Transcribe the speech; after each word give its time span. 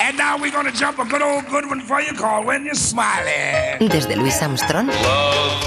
and 0.00 0.16
now 0.16 0.38
we're 0.38 0.50
gonna 0.50 0.72
jump 0.72 0.98
a 0.98 1.04
good 1.04 1.22
old 1.22 1.46
good 1.48 1.66
one 1.66 1.80
for 1.80 2.00
you 2.00 2.12
called 2.14 2.46
When 2.46 2.64
You're 2.64 2.74
Smiling. 2.74 3.88
Desde 3.90 4.16
Louis 4.16 4.40
Armstrong 4.42 4.86
Love 4.88 5.62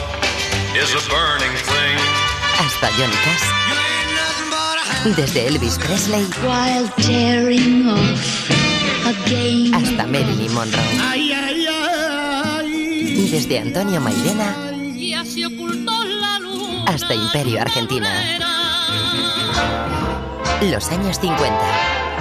is 0.75 0.93
a 0.93 1.01
burning 1.09 1.55
thing. 1.69 1.97
hasta 2.57 2.89
Johnny 2.97 3.17
Cash. 3.23 3.45
Desde 5.15 5.47
Elvis 5.47 5.77
Presley 5.77 6.25
while 6.43 6.87
tearing 6.97 7.87
off 7.87 8.49
again. 9.05 9.73
hasta 9.73 10.05
Marilyn 10.07 10.53
Monroe. 10.53 10.81
Desde 13.31 13.59
Antonio 13.59 14.01
Mairena 14.01 14.55
y 14.95 15.13
así 15.13 15.45
ocultó 15.45 16.03
la 16.03 16.39
luna. 16.39 16.85
hasta 16.87 17.13
Imperio 17.13 17.61
Argentina. 17.61 18.09
Los 20.61 20.89
años 20.89 21.19
50. 21.19 21.96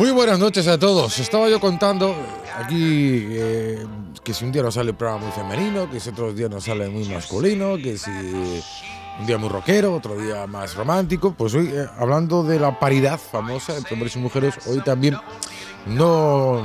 Muy 0.00 0.12
buenas 0.12 0.38
noches 0.38 0.66
a 0.66 0.78
todos. 0.78 1.18
Estaba 1.18 1.50
yo 1.50 1.60
contando 1.60 2.16
aquí 2.56 3.18
eh, 3.32 3.86
que 4.24 4.32
si 4.32 4.46
un 4.46 4.50
día 4.50 4.62
nos 4.62 4.72
sale 4.72 4.92
el 4.92 4.96
programa 4.96 5.26
muy 5.26 5.32
femenino, 5.32 5.90
que 5.90 6.00
si 6.00 6.08
otros 6.08 6.34
días 6.34 6.48
nos 6.48 6.64
sale 6.64 6.88
muy 6.88 7.06
masculino, 7.06 7.76
que 7.76 7.98
si 7.98 8.10
un 8.10 9.26
día 9.26 9.36
muy 9.36 9.50
rockero, 9.50 9.94
otro 9.94 10.16
día 10.16 10.46
más 10.46 10.74
romántico. 10.74 11.34
Pues 11.34 11.52
hoy, 11.52 11.66
eh, 11.66 11.84
hablando 11.98 12.42
de 12.42 12.58
la 12.58 12.80
paridad 12.80 13.20
famosa 13.20 13.76
entre 13.76 13.92
hombres 13.92 14.16
y 14.16 14.20
mujeres, 14.20 14.54
hoy 14.66 14.80
también 14.80 15.18
no 15.84 16.62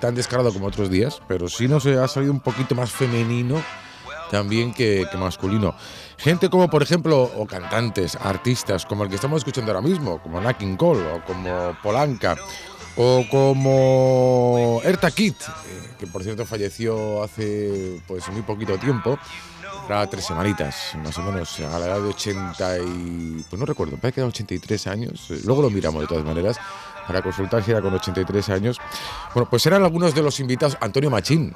tan 0.00 0.16
descarado 0.16 0.52
como 0.52 0.66
otros 0.66 0.90
días, 0.90 1.22
pero 1.28 1.48
sí 1.48 1.68
nos 1.68 1.86
ha 1.86 2.08
salido 2.08 2.32
un 2.32 2.40
poquito 2.40 2.74
más 2.74 2.90
femenino 2.90 3.62
también 4.28 4.74
que, 4.74 5.06
que 5.08 5.16
masculino. 5.16 5.76
Gente 6.18 6.48
como, 6.48 6.68
por 6.68 6.82
ejemplo, 6.82 7.30
o 7.36 7.46
cantantes, 7.46 8.16
artistas, 8.16 8.86
como 8.86 9.04
el 9.04 9.10
que 9.10 9.16
estamos 9.16 9.38
escuchando 9.38 9.70
ahora 9.72 9.86
mismo, 9.86 10.20
como 10.22 10.40
Nat 10.40 10.56
King 10.56 10.76
Cole, 10.76 11.02
o 11.12 11.24
como 11.24 11.76
Polanca, 11.82 12.36
o 12.96 13.24
como 13.30 14.80
Erta 14.82 15.10
Kitt, 15.10 15.36
eh, 15.42 15.90
que 15.98 16.06
por 16.06 16.22
cierto 16.22 16.46
falleció 16.46 17.22
hace 17.22 18.00
pues 18.06 18.26
muy 18.30 18.42
poquito 18.42 18.78
tiempo, 18.78 19.18
era 19.86 20.06
tres 20.08 20.24
semanitas, 20.24 20.96
más 21.04 21.16
o 21.18 21.22
menos, 21.22 21.60
a 21.60 21.78
la 21.78 21.86
edad 21.86 22.00
de 22.00 22.08
80 22.08 22.78
y... 22.78 23.44
pues 23.48 23.60
no 23.60 23.66
recuerdo, 23.66 23.92
me 23.92 23.98
parece 23.98 24.14
que 24.16 24.20
era 24.22 24.28
83 24.28 24.86
años, 24.86 25.30
eh, 25.30 25.40
luego 25.44 25.62
lo 25.62 25.70
miramos 25.70 26.00
de 26.00 26.08
todas 26.08 26.24
maneras, 26.24 26.58
para 27.06 27.22
consultar 27.22 27.62
si 27.62 27.70
era 27.70 27.80
con 27.80 27.94
83 27.94 28.48
años. 28.48 28.78
Bueno, 29.32 29.48
pues 29.48 29.64
eran 29.66 29.84
algunos 29.84 30.14
de 30.14 30.22
los 30.22 30.40
invitados, 30.40 30.76
Antonio 30.80 31.10
Machín, 31.10 31.54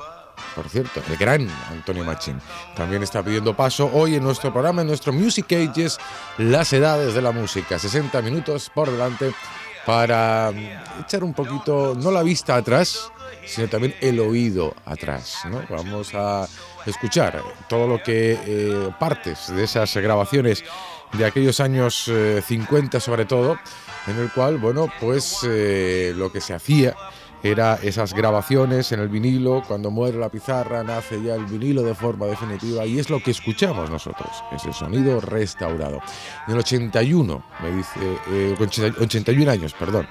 por 0.54 0.68
cierto, 0.68 1.02
el 1.08 1.16
gran 1.16 1.48
Antonio 1.70 2.04
Machín. 2.04 2.38
También 2.76 3.02
está 3.02 3.22
pidiendo 3.22 3.56
paso 3.56 3.90
hoy 3.92 4.16
en 4.16 4.22
nuestro 4.22 4.52
programa, 4.52 4.82
en 4.82 4.88
nuestro 4.88 5.12
Music 5.12 5.46
Ages, 5.52 5.98
las 6.38 6.72
edades 6.72 7.14
de 7.14 7.22
la 7.22 7.32
música. 7.32 7.78
60 7.78 8.20
minutos 8.22 8.70
por 8.74 8.90
delante 8.90 9.32
para 9.86 10.52
mm, 10.52 11.00
echar 11.02 11.24
un 11.24 11.34
poquito, 11.34 11.94
no 11.96 12.10
la 12.10 12.22
vista 12.22 12.56
atrás, 12.56 13.10
sino 13.46 13.68
también 13.68 13.94
el 14.00 14.20
oído 14.20 14.74
atrás. 14.84 15.38
Vamos 15.68 16.14
a 16.14 16.46
escuchar 16.86 17.42
todo 17.68 17.86
lo 17.86 18.02
que 18.02 18.38
eh, 18.44 18.90
partes 18.98 19.54
de 19.54 19.64
esas 19.64 19.94
grabaciones 19.96 20.64
de 21.12 21.24
aquellos 21.24 21.60
años 21.60 22.08
eh, 22.08 22.42
50 22.46 23.00
sobre 23.00 23.24
todo, 23.24 23.58
en 24.06 24.18
el 24.18 24.30
cual, 24.32 24.58
bueno, 24.58 24.88
pues 25.00 25.40
eh, 25.44 26.12
lo 26.16 26.30
que 26.30 26.40
se 26.40 26.54
hacía 26.54 26.94
era 27.42 27.78
esas 27.82 28.12
grabaciones 28.12 28.92
en 28.92 29.00
el 29.00 29.08
vinilo, 29.08 29.62
cuando 29.66 29.90
muere 29.90 30.18
la 30.18 30.28
pizarra 30.28 30.82
nace 30.84 31.22
ya 31.22 31.34
el 31.34 31.46
vinilo 31.46 31.82
de 31.82 31.94
forma 31.94 32.26
definitiva 32.26 32.84
y 32.84 32.98
es 32.98 33.08
lo 33.08 33.22
que 33.22 33.30
escuchamos 33.30 33.90
nosotros, 33.90 34.30
ese 34.52 34.72
sonido 34.72 35.20
restaurado. 35.20 36.00
En 36.46 36.54
el 36.54 36.58
81, 36.60 37.42
me 37.62 37.70
dice, 37.70 38.18
eh, 38.30 38.56
80 38.58 39.02
81 39.02 39.50
años, 39.50 39.74
perdón, 39.78 40.06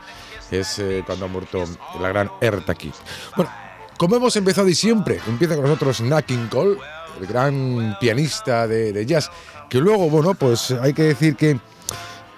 es 0.49 0.79
eh, 0.79 1.03
cuando 1.05 1.25
ha 1.25 1.27
muerto 1.27 1.63
la 2.01 2.09
gran 2.09 2.31
Erta 2.41 2.73
Kitt. 2.73 2.95
Bueno, 3.35 3.51
como 3.97 4.15
hemos 4.15 4.35
empezado 4.35 4.67
y 4.67 4.75
siempre, 4.75 5.19
empieza 5.27 5.55
con 5.55 5.65
nosotros 5.65 6.01
Nat 6.01 6.25
King 6.25 6.47
Cole, 6.49 6.77
el 7.19 7.27
gran 7.27 7.97
pianista 7.99 8.67
de, 8.67 8.91
de 8.91 9.05
jazz, 9.05 9.29
que 9.69 9.79
luego, 9.79 10.09
bueno, 10.09 10.33
pues 10.33 10.71
hay 10.71 10.93
que 10.93 11.03
decir 11.03 11.35
que 11.35 11.59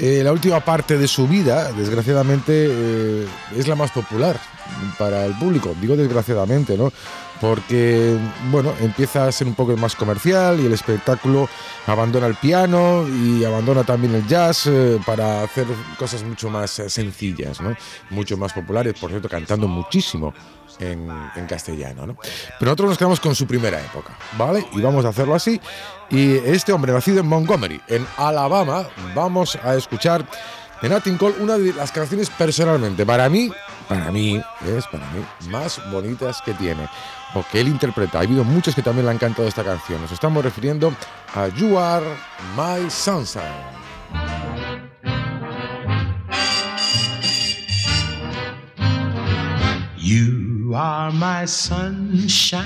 eh, 0.03 0.23
la 0.23 0.31
última 0.31 0.59
parte 0.61 0.97
de 0.97 1.07
su 1.07 1.27
vida, 1.27 1.71
desgraciadamente, 1.73 2.67
eh, 2.67 3.27
es 3.55 3.67
la 3.67 3.75
más 3.75 3.91
popular 3.91 4.35
para 4.97 5.27
el 5.27 5.35
público. 5.35 5.75
Digo 5.79 5.95
desgraciadamente, 5.95 6.75
¿no? 6.75 6.91
Porque, 7.39 8.17
bueno, 8.49 8.73
empieza 8.81 9.27
a 9.27 9.31
ser 9.31 9.45
un 9.45 9.53
poco 9.53 9.77
más 9.77 9.95
comercial 9.95 10.59
y 10.59 10.65
el 10.65 10.73
espectáculo 10.73 11.47
abandona 11.85 12.25
el 12.25 12.33
piano 12.33 13.07
y 13.07 13.45
abandona 13.45 13.83
también 13.83 14.15
el 14.15 14.27
jazz 14.27 14.65
eh, 14.65 14.99
para 15.05 15.43
hacer 15.43 15.67
cosas 15.99 16.23
mucho 16.23 16.49
más 16.49 16.81
sencillas, 16.87 17.61
¿no? 17.61 17.75
Mucho 18.09 18.37
más 18.37 18.53
populares, 18.53 18.95
por 18.99 19.11
cierto, 19.11 19.29
cantando 19.29 19.67
muchísimo 19.67 20.33
en, 20.79 21.07
en 21.35 21.45
castellano, 21.45 22.07
¿no? 22.07 22.15
Pero 22.59 22.71
nosotros 22.71 22.89
nos 22.89 22.97
quedamos 22.97 23.19
con 23.19 23.35
su 23.35 23.45
primera 23.45 23.79
época, 23.79 24.17
¿vale? 24.35 24.65
Y 24.73 24.81
vamos 24.81 25.05
a 25.05 25.09
hacerlo 25.09 25.35
así. 25.35 25.61
Y 26.11 26.33
este 26.37 26.73
hombre, 26.73 26.91
nacido 26.91 27.21
en 27.21 27.27
Montgomery, 27.27 27.81
en 27.87 28.05
Alabama, 28.17 28.85
vamos 29.15 29.57
a 29.63 29.75
escuchar 29.75 30.25
de 30.81 30.89
Nat 30.89 31.03
King 31.03 31.17
Cole 31.17 31.35
una 31.39 31.57
de 31.57 31.73
las 31.73 31.91
canciones 31.91 32.29
personalmente, 32.29 33.05
para 33.05 33.29
mí, 33.29 33.49
para 33.87 34.11
mí, 34.11 34.41
es 34.65 34.85
para 34.87 35.05
mí, 35.11 35.23
más 35.49 35.79
bonitas 35.89 36.41
que 36.41 36.53
tiene, 36.53 36.89
o 37.33 37.45
que 37.49 37.61
él 37.61 37.69
interpreta. 37.69 38.19
Ha 38.19 38.23
habido 38.23 38.43
muchos 38.43 38.75
que 38.75 38.81
también 38.81 39.05
le 39.05 39.11
han 39.11 39.19
cantado 39.19 39.47
esta 39.47 39.63
canción. 39.63 40.01
Nos 40.01 40.11
estamos 40.11 40.43
refiriendo 40.43 40.93
a 41.33 41.47
You 41.47 41.77
Are 41.77 42.05
My 42.57 42.89
Sunshine. 42.89 43.81
You 49.97 50.73
are 50.75 51.11
my 51.11 51.45
sunshine, 51.45 52.65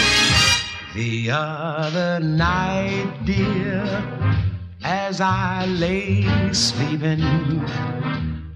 The 0.93 1.31
other 1.31 2.19
night, 2.19 3.13
dear, 3.23 3.81
as 4.83 5.21
I 5.21 5.65
lay 5.65 6.51
sleeping, 6.51 7.21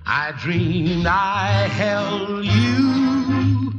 I 0.05 0.33
dreamed 0.37 1.07
I 1.07 1.69
held 1.69 2.43
you 2.43 3.71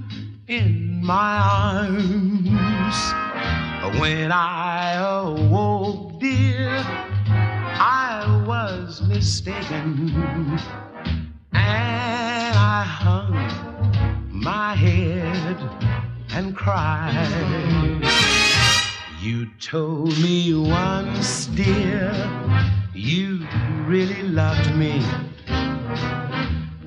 in 0.49 1.05
my 1.05 1.39
arms. 1.39 2.97
When 4.01 4.33
I 4.33 4.95
awoke, 5.03 6.19
dear, 6.19 6.83
I 7.29 8.43
was 8.47 9.03
mistaken, 9.03 10.11
and 11.53 12.57
I 12.57 12.85
hung 12.89 14.31
my 14.33 14.75
head 14.75 15.59
and 16.31 16.57
cried. 16.57 18.16
You 19.27 19.49
told 19.61 20.17
me 20.23 20.55
once, 20.55 21.47
dear, 21.47 22.15
you 22.95 23.45
really 23.85 24.23
loved 24.23 24.77
me, 24.77 25.03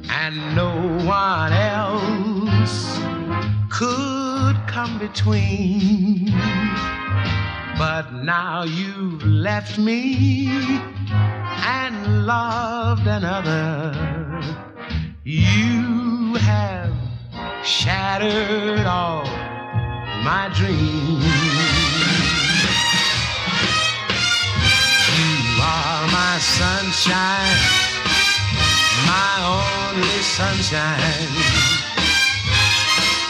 and 0.09 0.55
no 0.55 0.71
one 1.05 1.51
else 1.51 2.97
could 3.69 4.55
come 4.67 4.97
between. 4.99 6.31
But 7.77 8.13
now 8.13 8.63
you've 8.63 9.21
left 9.25 9.77
me, 9.77 10.47
and 11.09 12.25
loved 12.25 13.05
another. 13.05 13.91
You 15.25 16.35
have 16.35 16.93
shattered 17.65 18.85
all 18.85 19.25
my 20.23 20.49
dreams. 20.55 21.48
Are 25.61 26.07
my 26.07 26.37
sunshine, 26.39 27.59
my 29.05 29.35
only 29.59 30.21
sunshine. 30.21 31.33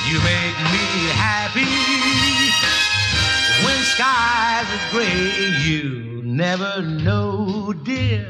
You 0.10 0.18
make 0.20 0.58
me 0.74 0.88
happy 1.26 1.66
when 3.66 3.80
skies 3.84 4.68
are 4.78 4.92
gray. 4.92 5.31
You 5.68 6.22
never 6.24 6.81
know, 6.81 7.74
dear, 7.84 8.30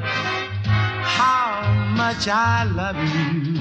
how 1.03 1.93
much 1.95 2.27
I 2.27 2.63
love 2.63 2.97
you. 3.15 3.59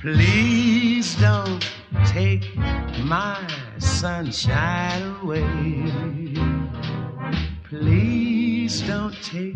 Please 0.00 1.14
don't 1.16 1.64
take 2.06 2.56
my 3.04 3.38
sunshine 3.78 5.16
away. 5.22 5.52
Please 7.68 8.31
don't 8.80 9.14
take 9.22 9.54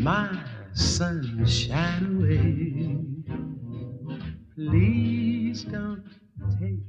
my 0.00 0.28
sunshine 0.74 2.18
away. 2.18 2.98
Please 4.54 5.64
don't 5.64 6.04
take. 6.60 6.82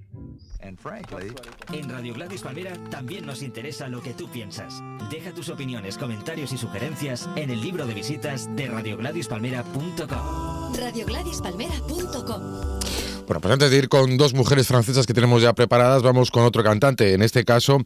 And 0.60 0.78
frankly, 0.80 1.32
en 1.74 1.90
Radio 1.90 2.14
Gladys 2.14 2.42
Palmera 2.42 2.74
también 2.90 3.26
nos 3.26 3.42
interesa 3.42 3.88
lo 3.90 4.02
que 4.02 4.14
tú 4.14 4.30
piensas. 4.30 4.82
Deja 5.10 5.34
tus 5.34 5.50
opiniones, 5.50 5.98
comentarios 5.98 6.54
y 6.54 6.58
sugerencias 6.58 7.30
en 7.36 7.50
el 7.50 7.60
libro 7.62 7.86
de 7.86 7.94
visitas 7.94 8.50
de 8.56 8.68
radiogradispalmera.com. 8.68 10.74
radiogradispalmera.com 10.76 12.83
Bueno, 13.26 13.40
pues 13.40 13.54
antes 13.54 13.72
de 13.72 13.78
ir 13.78 13.88
con 13.88 14.18
dos 14.18 14.34
mujeres 14.34 14.68
francesas 14.68 15.08
que 15.08 15.14
tenemos 15.14 15.42
ya 15.42 15.54
preparadas, 15.54 16.04
vamos 16.04 16.30
con 16.30 16.44
otro 16.44 16.62
cantante. 16.62 17.14
En 17.14 17.22
este 17.22 17.46
caso 17.46 17.80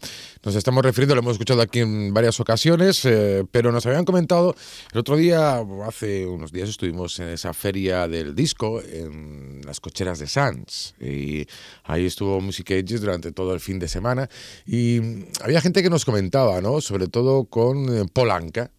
nos 0.44 0.56
estamos 0.56 0.84
refiriendo, 0.84 1.13
lo 1.13 1.22
hemos 1.22 1.34
escuchado 1.34 1.62
aquí 1.62 1.80
en 1.80 2.12
varias 2.12 2.39
ocasiones, 2.39 3.06
eh, 3.06 3.45
pero 3.51 3.72
nos 3.72 3.86
habían 3.86 4.04
comentado 4.04 4.56
el 4.92 5.00
otro 5.00 5.16
día, 5.16 5.63
hace 5.86 6.25
unos 6.25 6.51
días 6.51 6.69
estuvimos 6.69 7.19
en 7.19 7.28
esa 7.28 7.54
feria 7.54 8.07
del 8.07 8.34
disco 8.34 8.81
en 8.81 9.62
las 9.63 9.80
cocheras 9.80 10.18
de 10.18 10.25
Sanz 10.25 10.95
y 11.00 11.45
ahí 11.84 12.07
estuvo 12.07 12.42
Music 12.42 12.72
Ages 12.72 13.01
durante 13.01 13.31
todo 13.31 13.54
el 13.54 13.60
fin 13.60 13.78
de 13.78 13.88
semana 13.88 14.28
y 14.66 15.00
había 15.42 15.62
gente 15.62 15.84
que 15.84 15.92
nos 15.92 16.04
comentaba, 16.04 16.62
¿no? 16.62 16.81
Sobre 16.81 17.07
todo 17.10 17.45
con 17.45 17.95
eh, 17.95 18.06
Polanca. 18.12 18.72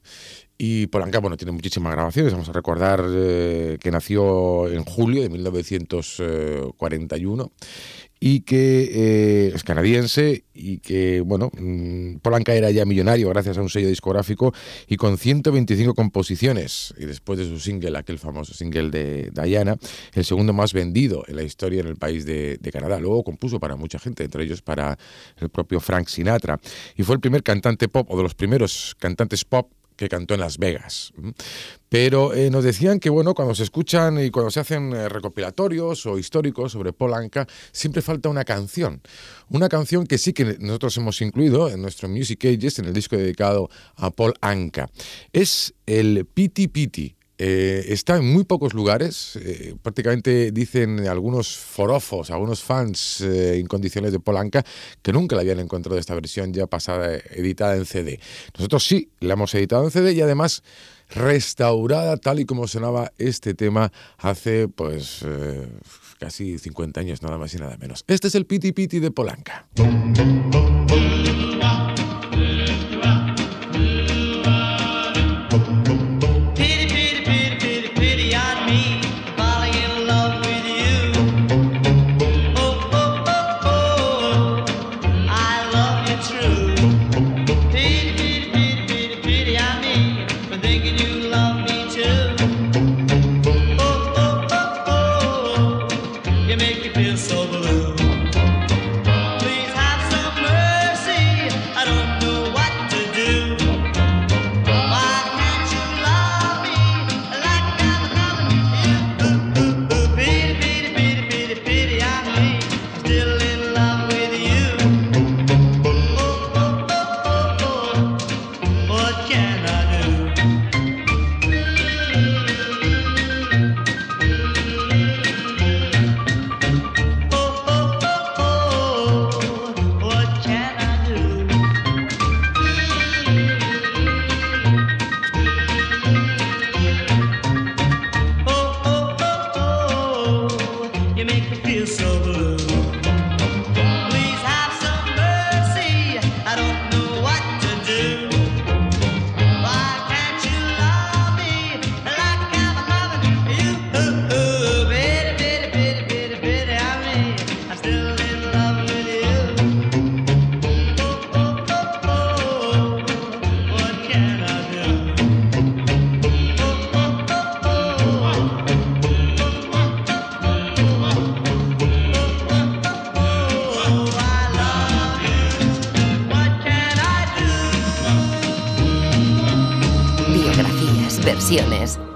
Y 0.61 0.89
Polanca, 0.89 1.21
bueno, 1.21 1.37
tiene 1.37 1.53
muchísimas 1.53 1.93
grabaciones. 1.93 2.33
Vamos 2.33 2.49
a 2.49 2.53
recordar 2.53 3.05
eh, 3.09 3.79
que 3.81 3.93
nació 3.93 4.69
en 4.69 4.83
julio 4.83 5.23
de 5.23 5.29
1941 5.29 7.53
y 8.19 8.41
que 8.41 8.91
eh, 8.93 9.53
es 9.55 9.63
canadiense 9.63 10.43
y 10.53 10.79
que, 10.79 11.21
bueno, 11.21 11.53
mm, 11.57 12.17
Polanca 12.17 12.55
era 12.55 12.73
ya 12.73 12.85
millonario 12.85 13.29
gracias 13.29 13.57
a 13.57 13.63
un 13.63 13.69
sello 13.69 13.87
discográfico 13.87 14.53
y 14.89 14.97
con 14.97 15.17
125 15.17 15.95
composiciones. 15.95 16.93
Y 16.99 17.05
después 17.05 17.39
de 17.39 17.45
su 17.45 17.61
single, 17.61 17.97
aquel 17.97 18.19
famoso 18.19 18.53
single 18.53 18.91
de 18.91 19.31
Diana, 19.31 19.77
el 20.13 20.25
segundo 20.25 20.53
más 20.53 20.73
vendido 20.73 21.23
en 21.29 21.37
la 21.37 21.45
historia 21.45 21.83
en 21.83 21.87
el 21.87 21.95
país 21.95 22.27
de 22.27 22.59
Canadá. 22.73 22.99
Luego 22.99 23.23
compuso 23.23 23.61
para 23.61 23.77
mucha 23.77 24.01
gente, 24.01 24.25
entre 24.25 24.43
ellos 24.43 24.61
para 24.61 24.99
el 25.37 25.51
propio 25.51 25.79
Frank 25.79 26.09
Sinatra. 26.09 26.59
Y 26.97 27.05
fue 27.05 27.15
el 27.15 27.21
primer 27.21 27.45
cantante 27.45 27.87
pop, 27.87 28.11
o 28.11 28.17
de 28.17 28.25
los 28.25 28.35
primeros 28.35 28.97
cantantes 28.99 29.45
pop 29.45 29.71
que 29.99 30.09
cantó 30.09 30.35
en 30.35 30.41
Las 30.41 30.59
Vegas. 30.59 31.13
Pero 31.89 32.33
eh, 32.33 32.51
nos 32.51 32.63
decían 32.63 33.01
que, 33.01 33.11
bueno, 33.11 33.35
cuando 33.35 33.55
se 33.55 33.65
escuchan 33.65 34.23
y 34.25 34.31
cuando 34.31 34.51
se 34.51 34.61
hacen 34.61 34.93
eh, 34.93 35.09
recopilatorios 35.09 36.07
o 36.07 36.19
históricos 36.19 36.73
sobre 36.73 36.93
Paul 36.93 37.15
Anka, 37.15 37.47
siempre 37.73 38.01
falta 38.01 38.29
una 38.29 38.45
canción. 38.45 39.03
Una 39.49 39.69
canción 39.69 40.07
que 40.07 40.17
sí 40.17 40.33
que 40.33 40.57
nosotros 40.61 40.97
hemos 40.99 41.21
incluido 41.21 41.69
en 41.69 41.83
nuestro 41.83 42.09
Music 42.09 42.45
Ages, 42.45 42.79
en 42.79 42.85
el 42.85 42.95
disco 42.95 43.17
dedicado 43.17 43.69
a 43.97 44.11
Paul 44.11 44.35
Anka. 44.41 44.89
Es 45.33 45.75
el 45.85 46.25
Piti 46.27 46.69
Piti. 46.69 47.18
Eh, 47.41 47.85
está 47.93 48.17
en 48.17 48.33
muy 48.33 48.43
pocos 48.43 48.75
lugares, 48.75 49.37
eh, 49.37 49.77
prácticamente 49.81 50.51
dicen 50.51 51.07
algunos 51.07 51.57
forofos, 51.57 52.33
algunos 52.33 52.65
fans 52.65 53.21
eh, 53.21 53.59
incondicionales 53.61 54.13
de 54.13 54.19
Polanca 54.19 54.65
que 55.03 55.13
nunca 55.13 55.37
la 55.37 55.43
habían 55.43 55.61
encontrado 55.61 55.99
esta 55.99 56.17
versión 56.17 56.53
ya 56.53 56.67
pasada, 56.67 57.17
editada 57.31 57.77
en 57.77 57.87
CD. 57.87 58.19
Nosotros 58.57 58.85
sí 58.85 59.11
la 59.21 59.35
hemos 59.35 59.55
editado 59.55 59.85
en 59.85 59.93
CD 59.93 60.13
y 60.15 60.21
además 60.21 60.65
restaurada 61.11 62.17
tal 62.17 62.41
y 62.41 62.45
como 62.45 62.67
sonaba 62.67 63.13
este 63.19 63.55
tema 63.55 63.93
hace 64.19 64.67
pues 64.67 65.25
casi 66.19 66.59
50 66.59 67.01
años, 67.01 67.23
nada 67.23 67.39
más 67.39 67.55
y 67.55 67.59
nada 67.59 67.77
menos. 67.79 68.05
Este 68.09 68.27
es 68.27 68.35
el 68.35 68.47
Piti 68.47 68.73
Piti 68.73 68.99
de 68.99 69.13
Polanca. 69.13 69.69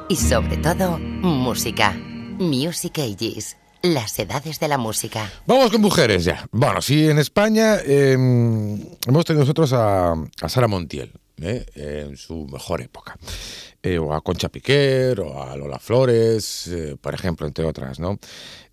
Y 0.08 0.16
sobre 0.16 0.56
todo 0.56 0.98
música. 0.98 1.92
Music 2.38 2.98
Ages, 2.98 3.58
las 3.82 4.18
edades 4.18 4.58
de 4.58 4.68
la 4.68 4.78
música. 4.78 5.30
Vamos 5.46 5.70
con 5.70 5.82
mujeres 5.82 6.24
ya. 6.24 6.46
Bueno, 6.50 6.80
sí, 6.80 7.10
en 7.10 7.18
España 7.18 7.76
em, 7.84 8.80
hemos 9.06 9.26
tenido 9.26 9.42
nosotros 9.42 9.74
a, 9.74 10.14
Sara 10.48 10.66
Montiel 10.66 11.12
¿eh? 11.42 11.66
en 11.74 12.16
su 12.16 12.46
mejor 12.46 12.80
época. 12.80 13.18
Eh, 13.82 13.98
o 13.98 14.14
a 14.14 14.22
Concha 14.22 14.48
Piquer, 14.48 15.20
o 15.20 15.42
a 15.42 15.58
Lola 15.58 15.78
Flores, 15.78 16.68
eh, 16.68 16.96
por 16.98 17.12
ejemplo, 17.12 17.46
entre 17.46 17.66
otras, 17.66 18.00
¿no? 18.00 18.18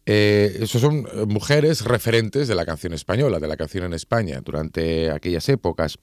esos 0.05 0.81
son 0.81 1.05
mujeres 1.27 1.83
referentes 1.83 2.47
de 2.47 2.55
la 2.55 2.65
canción 2.65 2.93
española, 2.93 3.37
de 3.37 3.47
la 3.47 3.57
canción 3.57 3.83
en 3.83 3.93
España, 3.93 4.41
durante 4.43 5.11
aquellas 5.11 5.47
épocas. 5.49 5.99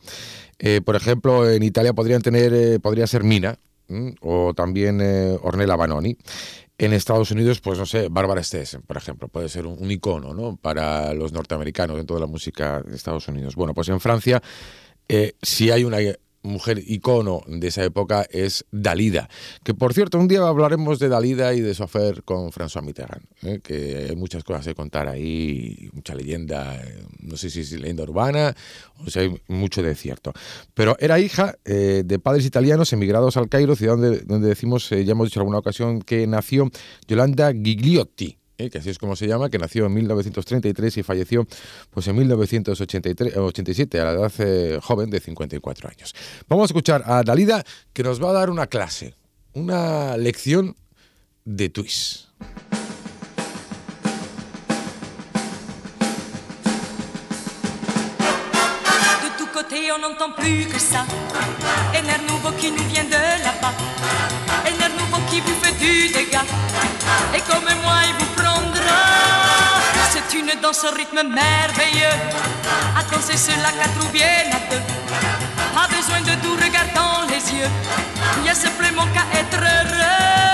por 0.84 0.94
ejemplo, 0.94 1.50
en 1.50 1.64
Italia 1.64 1.92
podrían 1.92 2.22
tener, 2.22 2.80
podría 2.80 3.08
ser 3.08 3.24
Mina, 3.24 3.58
¿m? 3.88 4.14
o 4.20 4.54
también 4.54 5.00
eh, 5.00 5.36
Ornella 5.42 5.76
Vanoni. 5.76 6.16
En 6.78 6.92
Estados 6.92 7.30
Unidos, 7.30 7.60
pues 7.60 7.78
no 7.78 7.86
sé, 7.86 8.08
Barbara 8.10 8.42
Streisand, 8.42 8.84
por 8.84 8.98
ejemplo, 8.98 9.28
puede 9.28 9.48
ser 9.48 9.66
un, 9.66 9.82
un 9.82 9.90
icono 9.90 10.34
¿no? 10.34 10.56
para 10.56 11.14
los 11.14 11.32
norteamericanos 11.32 11.96
dentro 11.96 12.16
de 12.16 12.20
la 12.20 12.26
música 12.26 12.82
de 12.82 12.94
Estados 12.94 13.26
Unidos. 13.28 13.54
Bueno, 13.54 13.72
pues 13.72 13.88
en 13.88 13.98
Francia, 13.98 14.42
eh, 15.08 15.34
si 15.40 15.70
hay 15.70 15.84
una 15.84 15.98
mujer 16.46 16.82
icono 16.86 17.42
de 17.46 17.68
esa 17.68 17.84
época 17.84 18.26
es 18.30 18.64
Dalida, 18.70 19.28
que 19.64 19.74
por 19.74 19.92
cierto, 19.92 20.18
un 20.18 20.28
día 20.28 20.46
hablaremos 20.46 20.98
de 20.98 21.08
Dalida 21.08 21.54
y 21.54 21.60
de 21.60 21.74
su 21.74 21.82
afer 21.82 22.22
con 22.22 22.50
François 22.50 22.82
Mitterrand, 22.82 23.24
¿eh? 23.42 23.60
que 23.62 24.06
hay 24.10 24.16
muchas 24.16 24.44
cosas 24.44 24.64
que 24.64 24.74
contar 24.74 25.08
ahí, 25.08 25.90
mucha 25.92 26.14
leyenda, 26.14 26.76
eh, 26.76 27.04
no 27.20 27.36
sé 27.36 27.50
si 27.50 27.60
es 27.60 27.72
leyenda 27.72 28.04
urbana 28.04 28.54
o 29.04 29.10
si 29.10 29.18
hay 29.18 29.42
mucho 29.48 29.82
de 29.82 29.94
cierto. 29.94 30.32
Pero 30.74 30.96
era 31.00 31.18
hija 31.18 31.56
eh, 31.64 32.02
de 32.04 32.18
padres 32.18 32.46
italianos 32.46 32.92
emigrados 32.92 33.36
al 33.36 33.48
Cairo, 33.48 33.76
ciudad 33.76 33.96
donde, 33.96 34.20
donde 34.20 34.48
decimos, 34.48 34.88
ya 34.90 35.12
hemos 35.12 35.28
dicho 35.28 35.40
en 35.40 35.42
alguna 35.42 35.58
ocasión, 35.58 36.00
que 36.00 36.26
nació 36.26 36.70
Yolanda 37.06 37.52
Gigliotti. 37.52 38.38
Eh, 38.58 38.70
que 38.70 38.78
así 38.78 38.90
es 38.90 38.98
como 38.98 39.16
se 39.16 39.26
llama, 39.26 39.50
que 39.50 39.58
nació 39.58 39.86
en 39.86 39.94
1933 39.94 40.98
y 40.98 41.02
falleció 41.02 41.46
pues 41.90 42.06
en 42.08 42.16
1987 42.16 44.00
a 44.00 44.04
la 44.04 44.12
edad 44.12 44.32
eh, 44.38 44.78
joven 44.82 45.10
de 45.10 45.20
54 45.20 45.88
años. 45.88 46.14
Vamos 46.48 46.64
a 46.64 46.66
escuchar 46.66 47.02
a 47.06 47.22
Dalida 47.22 47.64
que 47.92 48.02
nos 48.02 48.22
va 48.22 48.30
a 48.30 48.32
dar 48.32 48.50
una 48.50 48.66
clase, 48.66 49.14
una 49.54 50.16
lección 50.16 50.76
de 51.44 51.68
twist. 51.68 52.26
Côtés, 59.56 59.90
on 59.90 59.98
n'entend 59.98 60.32
plus 60.32 60.66
que 60.66 60.78
ça. 60.78 61.06
Un 61.94 62.06
air 62.06 62.20
nouveau 62.28 62.52
qui 62.60 62.70
nous 62.70 62.84
vient 62.92 63.04
de 63.04 63.42
là-bas. 63.42 63.72
Un 64.66 64.82
air 64.82 64.90
nouveau 64.90 65.16
qui 65.30 65.40
vous 65.40 65.54
fait 65.62 65.72
du 65.78 66.08
dégât. 66.12 66.44
Et 67.34 67.40
comme 67.40 67.64
moi, 67.82 67.96
il 68.06 68.14
vous. 68.18 68.25
Une 70.38 70.60
danse 70.60 70.84
au 70.84 70.94
rythme 70.94 71.22
merveilleux. 71.22 72.16
À 72.94 73.02
danser 73.10 73.38
cela 73.38 73.72
quatre 73.72 74.06
ou 74.06 74.12
bien 74.12 74.26
à 74.52 74.70
deux? 74.70 74.82
Pas 75.74 75.88
besoin 75.88 76.20
de 76.20 76.40
doux 76.42 76.54
regard 76.54 76.92
dans 76.94 77.26
les 77.26 77.58
yeux. 77.58 77.70
Il 78.40 78.46
y 78.46 78.50
a 78.50 78.54
simplement 78.54 79.06
qu'à 79.14 79.24
être 79.38 79.58
heureux. 79.58 80.45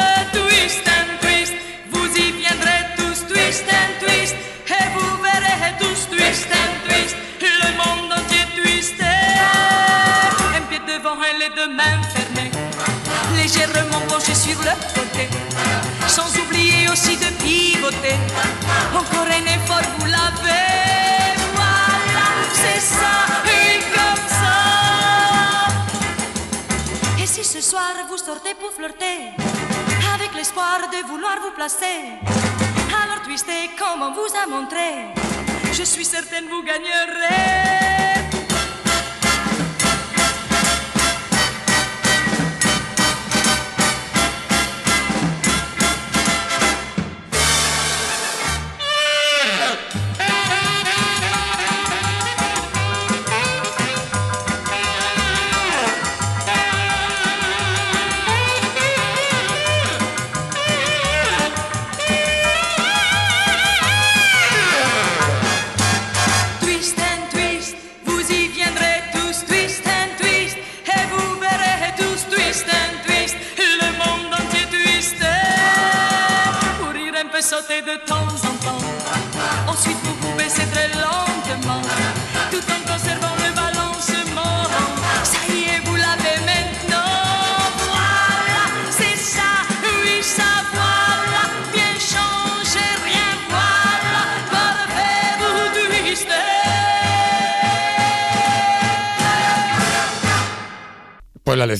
Alors 31.65 33.23
twistez 33.23 33.71
comme 33.79 34.03
on 34.03 34.13
vous 34.13 34.27
a 34.37 34.49
montré. 34.49 35.07
Je 35.73 35.85
suis 35.85 36.05
certaine 36.05 36.47
vous 36.49 36.65
gagnerez. 36.65 38.02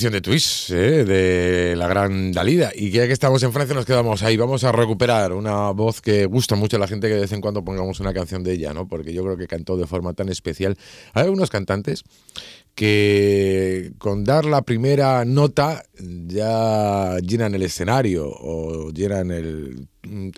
Lección 0.03 0.15
de 0.15 0.21
twist 0.21 0.71
¿eh? 0.71 1.05
de 1.05 1.77
la 1.77 1.87
gran 1.87 2.33
Dalida. 2.33 2.73
Y 2.75 2.91
ya 2.91 3.07
que 3.07 3.13
estamos 3.13 3.41
en 3.45 3.53
Francia 3.53 3.73
nos 3.73 3.87
quedamos 3.87 4.25
ahí. 4.25 4.37
Vamos 4.37 4.65
a 4.65 4.73
recuperar 4.73 5.33
una 5.33 5.71
voz 5.71 6.01
que 6.01 6.27
gusta 6.27 6.57
mucho 6.57 6.77
a 6.77 6.81
la 6.81 6.89
gente 6.89 7.07
que 7.07 7.15
de 7.15 7.21
vez 7.21 7.31
en 7.31 7.41
cuando 7.41 7.65
pongamos 7.65 8.01
una 8.01 8.13
canción 8.13 8.43
de 8.43 8.55
ella, 8.55 8.75
¿no? 8.75 8.89
Porque 8.89 9.13
yo 9.13 9.23
creo 9.23 9.37
que 9.37 9.47
cantó 9.47 9.77
de 9.77 9.87
forma 9.87 10.13
tan 10.13 10.29
especial. 10.29 10.77
Hay 11.13 11.23
algunos 11.23 11.51
cantantes 11.51 12.03
que 12.75 13.93
con 13.99 14.25
dar 14.25 14.45
la 14.45 14.63
primera 14.63 15.25
nota 15.25 15.85
ya 16.27 17.19
llenan 17.19 17.55
el 17.55 17.63
escenario 17.63 18.29
o 18.29 18.91
llenan 18.91 19.31
el, 19.31 19.89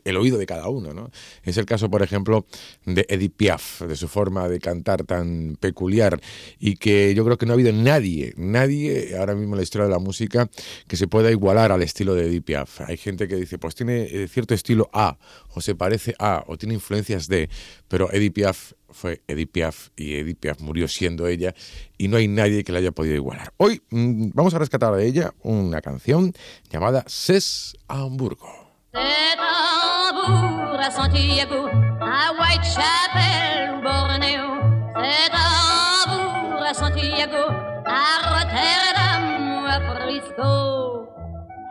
el 0.05 0.17
oído 0.17 0.39
de 0.39 0.47
cada 0.47 0.69
uno. 0.69 0.93
¿no? 0.93 1.11
Es 1.45 1.57
el 1.57 1.65
caso, 1.65 1.89
por 1.91 2.03
ejemplo, 2.03 2.45
de 2.85 3.07
Edith 3.09 3.35
Piaf, 3.37 3.83
de 3.83 3.97
su 3.97 4.09
forma 4.09 4.49
de 4.49 4.59
cantar 4.59 5.05
tan 5.05 5.57
peculiar 5.61 6.21
y 6.59 6.77
que 6.77 7.15
yo 7.15 7.25
creo 7.25 7.39
que 7.39 7.47
no 7.47 7.53
ha 7.53 7.55
habido 7.55 7.73
nadie, 7.73 8.35
nadie 8.37 9.17
ahora 9.17 9.35
mismo 9.35 9.55
en 9.55 9.59
la 9.59 9.63
historia 9.63 9.87
de 9.87 9.93
la 9.93 9.99
música 10.01 10.51
que 10.89 10.97
se 10.97 11.07
pueda 11.07 11.31
igualar 11.31 11.71
al 11.71 11.83
estilo 11.83 12.15
de 12.15 12.27
Edith 12.27 12.45
Piaf. 12.45 12.81
Hay 12.83 12.97
gente 12.97 13.29
que 13.29 13.37
dice, 13.37 13.59
pues 13.59 13.75
tiene 13.75 14.03
eh, 14.03 14.29
cierto 14.29 14.55
estilo 14.55 14.91
A, 14.93 15.19
o 15.55 15.61
se 15.61 15.75
parece 15.75 16.15
a, 16.19 16.45
o 16.49 16.57
tiene 16.57 16.75
influencias 16.75 17.29
de, 17.29 17.49
pero 17.89 18.13
Edith 18.13 18.35
Piaf 18.35 18.73
fue 18.95 19.23
Edith 19.27 19.51
Piaf 19.51 19.89
y 19.97 20.15
Edith 20.15 20.39
Piaf 20.39 20.61
murió 20.61 20.89
siendo 20.89 21.27
ella 21.27 21.55
y 21.99 22.09
no 22.09 22.17
hay 22.17 22.29
nadie 22.29 22.65
que 22.65 22.73
la 22.73 22.79
haya 22.79 22.93
podido 22.93 23.17
igualar. 23.17 23.53
Hoy 23.57 23.83
mm, 23.91 24.31
vamos 24.33 24.55
a 24.55 24.59
rescatar 24.59 24.95
de 24.95 25.07
ella 25.07 25.35
una 25.43 25.81
canción 25.81 26.33
llamada 26.71 27.05
Ses 27.07 27.77
a 27.89 28.01
Hamburgo. 28.01 28.49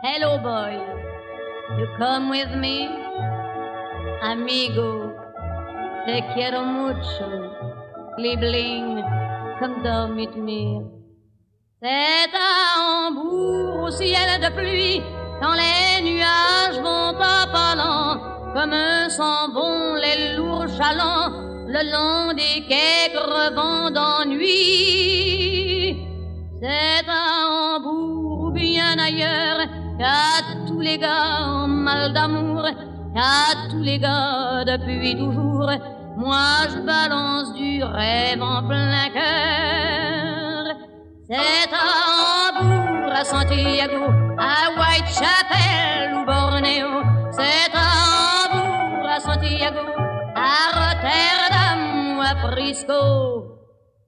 Hello, 0.06 0.38
boy, 0.38 0.76
you 1.78 1.88
come 1.96 2.28
with 2.28 2.50
me, 2.54 2.88
amigo. 4.20 5.23
Te 6.06 6.22
quiero 6.34 6.62
mucho, 6.62 7.26
Liebling, 8.18 9.02
come 9.58 9.82
dormir. 9.82 10.82
C'est 11.80 12.30
à 12.34 13.08
Hambourg, 13.08 13.84
au 13.84 13.90
ciel 13.90 14.38
de 14.38 14.50
pluie, 14.54 15.00
quand 15.40 15.54
les 15.54 16.02
nuages 16.02 16.78
vont 16.82 17.18
à 17.18 17.46
pas 17.50 17.74
comme 18.52 19.08
s'en 19.08 19.48
vont 19.54 19.94
les 19.94 20.36
lourds 20.36 20.68
chalands, 20.76 21.30
le 21.68 21.82
long 21.90 22.34
des 22.34 22.66
quais 22.68 23.10
crevant 23.14 23.90
d'ennui. 23.90 24.46
C'est 26.60 27.08
à 27.08 27.76
Hambourg 27.78 28.40
ou 28.42 28.50
bien 28.50 28.98
ailleurs, 28.98 29.66
qu'à 29.98 30.42
tous 30.66 30.80
les 30.80 30.98
gars 30.98 31.46
en 31.46 31.66
mal 31.66 32.12
d'amour, 32.12 32.68
qu'à 33.14 33.68
tous 33.70 33.82
les 33.82 33.98
gars 33.98 34.64
depuis 34.66 35.16
toujours, 35.16 35.70
moi 36.16 36.66
je 36.70 36.78
balance 36.80 37.54
du 37.54 37.82
rêve 37.82 38.42
en 38.42 38.66
plein 38.66 39.08
cœur. 39.14 40.76
C'est 41.28 41.72
à 41.72 41.86
Hambourg, 42.60 43.12
à 43.12 43.24
Santiago, 43.24 44.04
à 44.36 44.70
Whitechapel 44.78 46.14
ou 46.16 46.26
Bornéo. 46.26 46.88
C'est 47.32 47.72
à 47.72 47.88
Hambourg, 48.02 49.08
à 49.08 49.20
Santiago, 49.20 49.86
à 50.34 50.54
Rotterdam 50.78 52.18
ou 52.18 52.20
à 52.20 52.34
Frisco. 52.42 53.44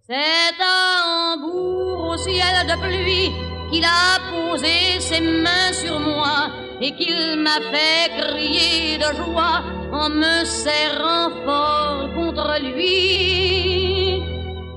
C'est 0.08 0.58
à 0.60 1.34
Hambourg, 1.34 2.10
au 2.10 2.16
ciel 2.18 2.66
de 2.68 2.76
pluie, 2.82 3.32
qu'il 3.70 3.84
a 3.84 4.18
posé 4.30 5.00
ses 5.00 5.20
mains 5.20 5.72
sur 5.72 5.98
moi 6.00 6.50
et 6.80 6.92
qu'il 6.92 7.40
m'a 7.40 7.60
fait 7.72 8.10
crier 8.18 8.98
de 8.98 9.16
joie 9.16 9.62
en 9.92 10.08
me 10.10 10.44
serrant 10.44 11.30
fort 11.44 12.10
contre 12.14 12.58
lui. 12.62 14.22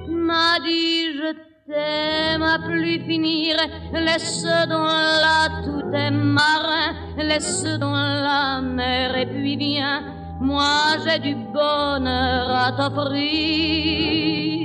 M'a 0.08 0.60
dit 0.60 1.14
je 1.20 1.34
t'aime 1.68 2.44
à 2.44 2.60
plus 2.60 3.00
finir, 3.06 3.58
laisse 3.94 4.44
dans 4.44 4.86
là 4.86 5.50
tout 5.64 5.94
est 5.94 6.12
marin, 6.12 6.94
laisse 7.18 7.64
dans 7.80 7.94
la 7.94 8.62
mer 8.62 9.18
et 9.18 9.26
puis 9.26 9.58
viens, 9.58 10.04
moi 10.40 10.98
j'ai 11.04 11.20
du 11.20 11.36
bonheur 11.36 12.50
à 12.50 12.72
t'offrir. 12.72 14.59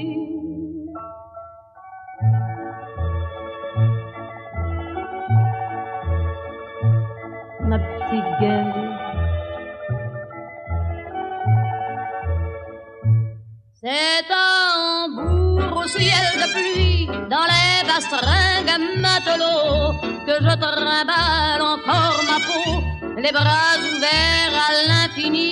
C'est 13.87 14.31
un 14.33 15.11
bourg 15.11 15.77
au 15.77 15.87
ciel 15.87 16.33
de 16.41 16.47
pluie, 16.55 17.07
dans 17.29 17.45
les 17.53 17.85
bastringues 17.87 18.81
matelots, 18.97 19.93
que 20.27 20.37
je 20.41 20.55
trimballe 20.57 21.61
encore 21.61 22.21
ma 22.25 22.39
peau, 22.47 22.81
les 23.19 23.31
bras 23.31 23.77
ouverts 23.77 24.57
à 24.69 24.71
l'infini. 24.89 25.45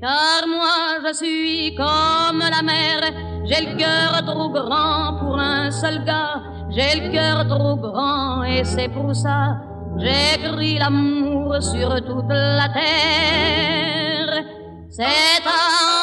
Car 0.00 0.42
moi 0.48 0.98
je 1.06 1.12
suis 1.14 1.72
comme 1.76 2.40
la 2.40 2.62
mer, 2.64 2.98
j'ai 3.44 3.66
le 3.66 3.76
cœur 3.76 4.10
trop 4.26 4.48
grand 4.50 5.18
pour 5.20 5.38
un 5.38 5.70
seul 5.70 6.04
gars, 6.04 6.42
j'ai 6.70 6.98
le 6.98 7.12
cœur 7.12 7.46
trop 7.46 7.76
grand 7.76 8.42
et 8.42 8.64
c'est 8.64 8.88
pour 8.88 9.14
ça 9.14 9.60
J'écris 9.98 10.78
l'amour 10.78 11.62
sur 11.62 11.94
toute 12.04 12.28
la 12.28 12.68
terre. 12.70 14.42
C'est 14.90 15.04
un 15.04 15.93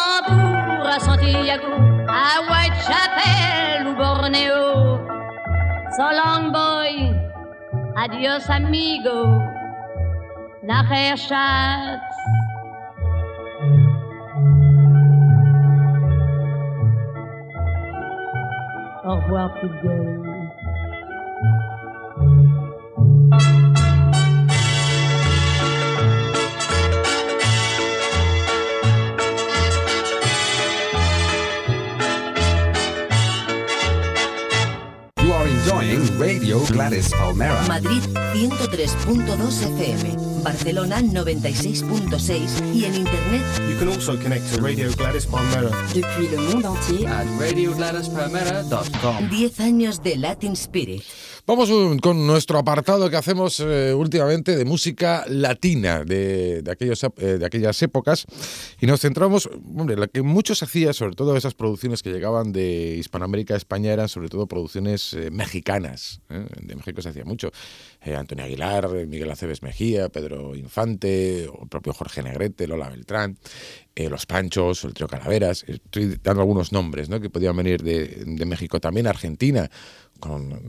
à 0.92 1.00
Santiago, 1.00 1.72
à 2.10 2.42
Whitechapel 2.50 3.88
ou 3.88 3.96
Bornéo. 3.96 5.00
So 5.96 6.04
long 6.12 6.52
boy, 6.52 7.16
adios 7.96 8.50
amigo, 8.50 9.42
nachher 10.64 11.16
Schatz. 11.16 12.02
Au 19.06 19.16
revoir, 19.16 19.54
petite 19.54 19.82
gueule. 19.82 20.32
Radio 36.22 36.62
Gladys 36.70 37.10
Palmera. 37.10 37.60
Madrid 37.68 38.04
103.2 38.36 39.26
FM, 39.76 40.44
Barcelona 40.44 41.02
96.6 41.02 42.76
y 42.76 42.86
en 42.86 42.94
internet 42.94 43.42
You 43.68 43.76
can 43.80 43.88
also 43.88 44.16
connect 44.20 44.46
to 44.54 44.62
Radio 44.62 44.92
Gladys 44.96 45.26
Palmera. 45.26 45.72
depuis 45.96 46.28
le 46.30 46.38
monde 46.38 46.66
entier. 46.66 47.08
At 47.08 47.26
RadioGladysPalmera.com. 47.40 49.30
10 49.32 49.60
años 49.62 50.04
de 50.04 50.16
Latin 50.18 50.54
Spirit. 50.56 51.02
Vamos 51.52 51.70
un- 51.70 52.00
con 52.00 52.26
nuestro 52.26 52.58
apartado 52.60 53.10
que 53.10 53.18
hacemos 53.18 53.60
eh, 53.60 53.94
últimamente 53.94 54.56
de 54.56 54.64
música 54.64 55.26
latina 55.28 56.06
de, 56.06 56.62
de 56.62 56.72
aquellos, 56.72 57.04
eh, 57.04 57.10
de 57.40 57.46
aquellas 57.46 57.82
épocas 57.82 58.26
y 58.80 58.86
nos 58.86 59.02
centramos, 59.02 59.50
hombre, 59.78 59.98
la 59.98 60.08
que 60.08 60.22
muchos 60.22 60.64
hacía, 60.64 60.94
sobre 60.94 61.14
todo 61.14 61.36
esas 61.36 61.54
producciones 61.54 62.04
que 62.04 62.10
llegaban 62.10 62.54
de 62.54 62.96
Hispanoamérica 62.98 63.56
a 63.56 63.58
España 63.58 63.92
eran 63.92 64.08
sobre 64.08 64.30
todo 64.30 64.48
producciones 64.48 65.14
eh, 65.14 65.30
mexicanas. 65.30 66.22
¿eh? 66.30 66.46
De 66.62 66.74
México 66.78 67.02
se 67.02 67.10
hacía 67.10 67.26
mucho. 67.26 67.52
Eh, 68.02 68.16
Antonio 68.16 68.46
Aguilar, 68.46 68.88
Miguel 69.06 69.30
Aceves 69.30 69.62
Mejía, 69.62 70.08
Pedro 70.08 70.56
Infante, 70.56 71.50
o 71.50 71.64
el 71.64 71.68
propio 71.68 71.92
Jorge 71.92 72.24
Negrete, 72.24 72.66
Lola 72.66 72.88
Beltrán, 72.88 73.38
eh, 73.94 74.10
Los 74.10 74.26
Panchos, 74.26 74.86
el 74.86 74.94
Trío 74.94 75.10
Calaveras. 75.10 75.66
Estoy 75.68 76.18
dando 76.24 76.40
algunos 76.44 76.72
nombres 76.72 77.10
¿no? 77.10 77.20
que 77.20 77.30
podían 77.30 77.58
venir 77.58 77.84
de, 77.84 78.24
de 78.26 78.46
México. 78.46 78.80
También 78.80 79.06
Argentina, 79.06 79.70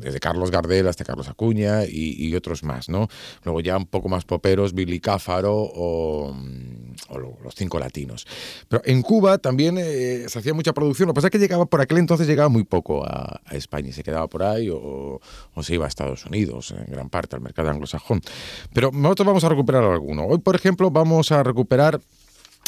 desde 0.00 0.20
Carlos 0.20 0.50
Gardel 0.50 0.88
hasta 0.88 1.04
Carlos 1.04 1.28
Acuña 1.28 1.84
y, 1.86 2.34
otros 2.34 2.62
más, 2.62 2.88
¿no? 2.88 3.08
Luego 3.44 3.60
ya 3.60 3.76
un 3.76 3.86
poco 3.86 4.08
más 4.08 4.24
poperos, 4.24 4.72
Billy 4.74 5.00
Cáfaro 5.00 5.54
o, 5.54 6.32
mm, 6.32 6.94
o 7.10 7.18
lo- 7.18 7.38
los 7.42 7.54
cinco 7.54 7.78
latinos. 7.78 8.26
Pero 8.68 8.82
en 8.86 9.02
Cuba 9.02 9.38
también 9.38 9.76
eh, 9.78 10.24
se 10.28 10.38
hacía 10.38 10.54
mucha 10.54 10.72
producción, 10.72 11.06
lo 11.08 11.12
que 11.12 11.16
pasa 11.16 11.26
es 11.28 11.30
que 11.32 11.38
llegaba 11.38 11.66
por 11.66 11.80
aquel 11.80 11.98
entonces 11.98 12.26
llegaba 12.26 12.48
muy 12.48 12.64
poco 12.64 13.04
a, 13.04 13.40
a 13.44 13.54
España 13.56 13.88
y 13.90 13.92
se 13.92 14.02
quedaba 14.02 14.26
por 14.28 14.42
ahí 14.42 14.70
o, 14.70 15.20
o 15.54 15.62
se 15.62 15.74
iba 15.74 15.84
a 15.84 15.88
Estados 15.88 16.24
Unidos, 16.26 16.70
en 16.76 16.90
gran 16.90 17.10
parte 17.10 17.36
al 17.36 17.42
mercado 17.42 17.68
anglosajón. 17.70 18.20
Pero 18.72 18.90
nosotros 18.92 19.26
vamos 19.26 19.44
a 19.44 19.48
recuperar 19.48 19.84
alguno. 19.84 20.24
Hoy, 20.26 20.38
por 20.38 20.54
ejemplo, 20.56 20.90
vamos 20.90 21.30
a 21.32 21.42
recuperar 21.42 22.00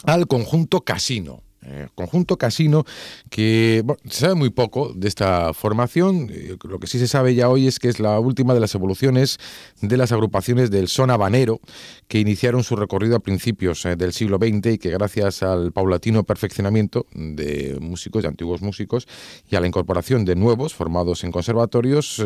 al 0.04 0.26
conjunto 0.26 0.82
Casino. 0.82 1.42
Eh, 1.66 1.88
conjunto 1.94 2.36
Casino, 2.36 2.84
que 3.30 3.82
se 4.04 4.20
sabe 4.20 4.34
muy 4.34 4.50
poco 4.50 4.92
de 4.94 5.08
esta 5.08 5.54
formación. 5.54 6.28
Eh, 6.30 6.56
lo 6.62 6.78
que 6.78 6.86
sí 6.86 6.98
se 6.98 7.08
sabe 7.08 7.34
ya 7.34 7.48
hoy 7.48 7.66
es 7.66 7.78
que 7.78 7.88
es 7.88 8.00
la 8.00 8.20
última 8.20 8.52
de 8.52 8.60
las 8.60 8.74
evoluciones 8.74 9.38
de 9.80 9.96
las 9.96 10.12
agrupaciones 10.12 10.70
del 10.70 10.88
son 10.88 11.10
habanero, 11.10 11.60
que 12.06 12.18
iniciaron 12.18 12.64
su 12.64 12.76
recorrido 12.76 13.16
a 13.16 13.20
principios 13.20 13.84
eh, 13.86 13.96
del 13.96 14.12
siglo 14.12 14.36
XX 14.36 14.74
y 14.74 14.78
que 14.78 14.90
gracias 14.90 15.42
al 15.42 15.72
paulatino 15.72 16.24
perfeccionamiento 16.24 17.06
de 17.14 17.78
músicos, 17.80 18.22
de 18.22 18.28
antiguos 18.28 18.60
músicos, 18.60 19.08
y 19.48 19.56
a 19.56 19.60
la 19.60 19.66
incorporación 19.66 20.26
de 20.26 20.36
nuevos 20.36 20.74
formados 20.74 21.24
en 21.24 21.32
conservatorios, 21.32 22.22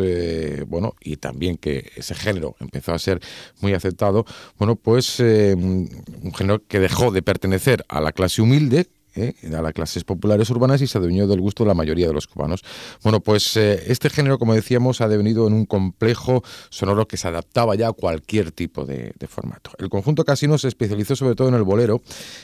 bueno, 0.66 0.94
y 1.00 1.16
también 1.16 1.56
que 1.56 1.90
ese 1.96 2.14
género 2.14 2.56
empezó 2.60 2.92
a 2.92 2.98
ser 2.98 3.20
muy 3.60 3.72
aceptado, 3.74 4.24
bueno, 4.58 4.76
pues 4.76 5.20
un 5.20 5.88
género 6.36 6.62
que 6.66 6.80
dejó 6.80 7.10
de 7.10 7.22
pertenecer 7.22 7.84
a 7.88 8.00
la 8.00 8.12
clase 8.12 8.42
humilde, 8.42 8.88
¿eh? 9.18 9.34
a 9.54 9.62
las 9.62 9.72
clases 9.72 10.04
populares 10.04 10.48
urbanas 10.50 10.80
y 10.82 10.86
se 10.86 10.98
adueñó 10.98 11.26
del 11.26 11.40
gusto 11.40 11.64
de 11.64 11.68
la 11.68 11.74
mayoría 11.74 12.06
de 12.06 12.14
los 12.14 12.26
cubanos. 12.26 12.62
Bueno, 13.02 13.20
pues 13.20 13.56
eh, 13.56 13.84
este 13.86 14.10
género, 14.10 14.38
como 14.38 14.54
decíamos, 14.54 15.00
ha 15.00 15.08
devenido 15.08 15.46
en 15.46 15.54
un 15.54 15.66
complejo 15.66 16.42
sonoro 16.70 17.06
que 17.08 17.16
se 17.16 17.28
adaptaba 17.28 17.74
ya 17.74 17.88
a 17.88 17.92
cualquier 17.92 18.52
tipo 18.52 18.84
de, 18.84 19.12
formato. 19.28 19.72
El 19.78 19.90
conjunto 19.90 20.24
Casino 20.24 20.56
se 20.56 20.68
especializó 20.68 21.14
sobre 21.14 21.34
todo 21.34 21.48
en 21.48 21.54
el 21.54 21.62
bolero 21.62 22.00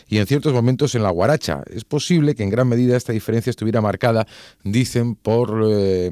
y 0.08 0.18
en 0.18 0.26
ciertos 0.26 0.52
momentos 0.52 0.94
en 0.94 1.02
la 1.02 1.10
guaracha. 1.10 1.62
Es 1.72 1.84
posible 1.84 2.34
que 2.34 2.42
en 2.42 2.50
gran 2.50 2.68
medida 2.68 2.96
esta 2.96 3.12
diferencia 3.12 3.50
estuviera 3.50 3.80
marcada, 3.80 4.26
dicen, 4.64 5.14
por 5.14 5.62
eh, 5.66 6.10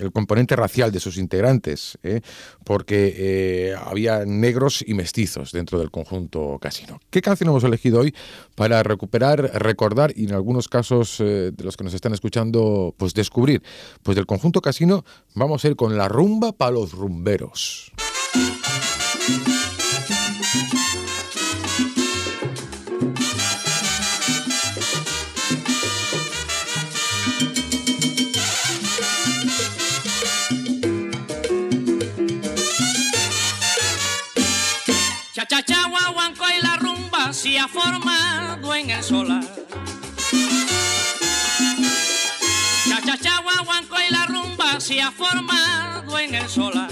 el 0.00 0.12
componente 0.12 0.56
racial 0.56 0.92
de 0.92 1.00
sus 1.00 1.18
integrantes, 1.18 1.98
porque 2.64 3.76
había 3.84 4.24
negros 4.24 4.82
y 4.86 4.94
mestizos 4.94 5.52
dentro 5.52 5.78
del 5.78 5.90
conjunto 5.90 6.58
Casino. 6.60 7.00
¿Qué 7.10 7.20
canción 7.20 7.50
hemos 7.50 7.64
elegido 7.64 8.00
hoy 8.00 8.14
para 8.54 8.82
recuperar, 8.82 9.50
recordar 9.54 9.87
y 10.14 10.24
en 10.24 10.34
algunos 10.34 10.68
casos 10.68 11.18
eh, 11.20 11.50
de 11.52 11.64
los 11.64 11.76
que 11.76 11.84
nos 11.84 11.94
están 11.94 12.12
escuchando, 12.12 12.94
pues 12.96 13.14
descubrir? 13.14 13.62
Pues 14.02 14.16
del 14.16 14.26
conjunto 14.26 14.60
Casino 14.60 15.04
vamos 15.34 15.64
a 15.64 15.68
ir 15.68 15.76
con 15.76 15.96
la 15.96 16.08
rumba 16.08 16.52
para 16.52 16.72
los 16.72 16.92
rumberos. 16.92 17.92
Cha 35.34 35.46
cha 35.46 35.62
cha 35.62 35.88
guaguanco 35.88 36.44
y 36.50 36.62
la 36.62 36.76
rumba 36.76 37.32
se 37.32 37.58
ha 37.58 37.68
formado 37.68 38.74
en 38.74 38.90
el 38.90 39.02
solar. 39.02 39.44
Se 44.88 45.02
ha 45.02 45.12
formado 45.12 46.18
en 46.18 46.34
el 46.34 46.48
solar. 46.48 46.90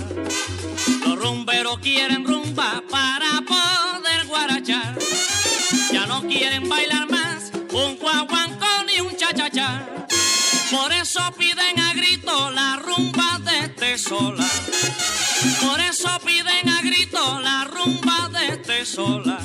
Los 1.01 1.19
rumberos 1.19 1.79
quieren 1.79 2.27
rumba 2.27 2.83
para 2.91 3.41
poder 3.41 4.27
guarachar. 4.27 4.99
Ya 5.91 6.05
no 6.05 6.21
quieren 6.21 6.69
bailar 6.69 7.11
más 7.11 7.51
un 7.73 7.97
guaguanco 7.97 8.67
ni 8.87 9.01
un 9.01 9.17
cha 9.17 9.33
cha 9.33 9.49
cha. 9.49 9.87
Por 10.71 10.93
eso 10.93 11.23
piden 11.39 11.81
a 11.81 11.95
grito 11.95 12.51
la 12.51 12.77
rumba 12.77 13.39
de 13.39 13.61
este 13.61 13.97
solar. 13.97 14.61
Por 15.63 15.81
eso 15.81 16.11
piden 16.23 16.69
a 16.69 16.83
grito 16.83 17.41
la 17.41 17.65
rumba 17.65 18.29
de 18.29 18.47
este 18.49 18.85
solar. 18.85 19.41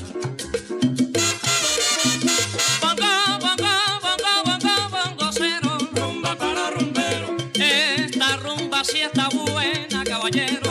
compañero. 10.32 10.71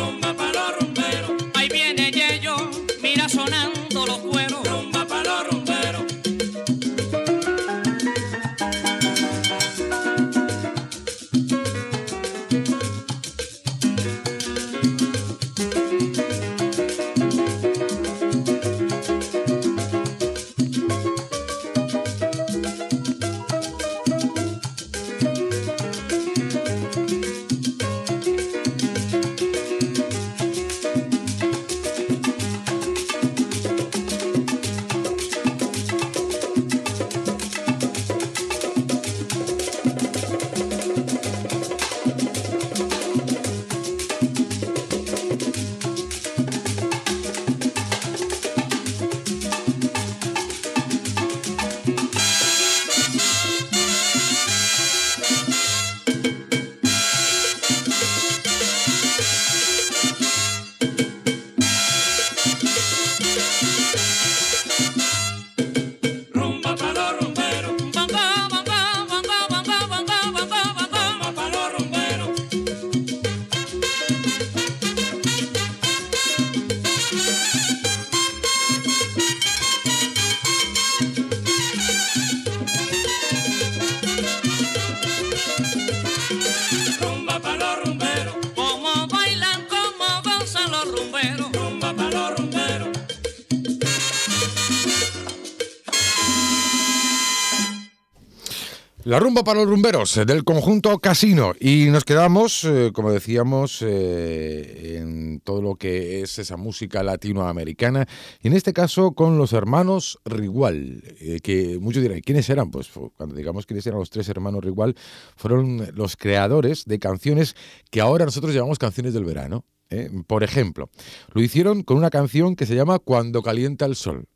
La 99.20 99.26
rumba 99.26 99.44
para 99.44 99.60
los 99.60 99.68
rumberos 99.68 100.16
eh, 100.16 100.24
del 100.24 100.44
conjunto 100.44 100.98
Casino. 100.98 101.52
Y 101.60 101.90
nos 101.90 102.06
quedamos, 102.06 102.64
eh, 102.64 102.90
como 102.94 103.12
decíamos, 103.12 103.82
eh, 103.82 104.96
en 104.96 105.40
todo 105.40 105.60
lo 105.60 105.74
que 105.74 106.22
es 106.22 106.38
esa 106.38 106.56
música 106.56 107.02
latinoamericana. 107.02 108.06
Y 108.40 108.48
en 108.48 108.54
este 108.54 108.72
caso 108.72 109.12
con 109.12 109.36
los 109.36 109.52
hermanos 109.52 110.18
Rigual. 110.24 111.02
que 111.42 111.78
muchos 111.82 112.02
dirán, 112.02 112.22
¿quiénes 112.22 112.48
eran? 112.48 112.70
Pues 112.70 112.88
cuando 113.14 113.34
digamos 113.34 113.66
quiénes 113.66 113.86
eran 113.86 113.98
los 113.98 114.08
tres 114.08 114.26
hermanos 114.30 114.64
Rigual, 114.64 114.96
fueron 115.36 115.90
los 115.92 116.16
creadores 116.16 116.86
de 116.86 116.98
canciones 116.98 117.56
que 117.90 118.00
ahora 118.00 118.24
nosotros 118.24 118.54
llamamos 118.54 118.78
canciones 118.78 119.12
del 119.12 119.26
verano. 119.26 119.66
¿Eh? 119.90 120.10
Por 120.26 120.42
ejemplo, 120.42 120.88
lo 121.32 121.42
hicieron 121.42 121.82
con 121.82 121.96
una 121.96 122.10
canción 122.10 122.56
que 122.56 122.66
se 122.66 122.74
llama 122.74 122.98
Cuando 122.98 123.42
calienta 123.42 123.84
el 123.84 123.96
sol. 123.96 124.26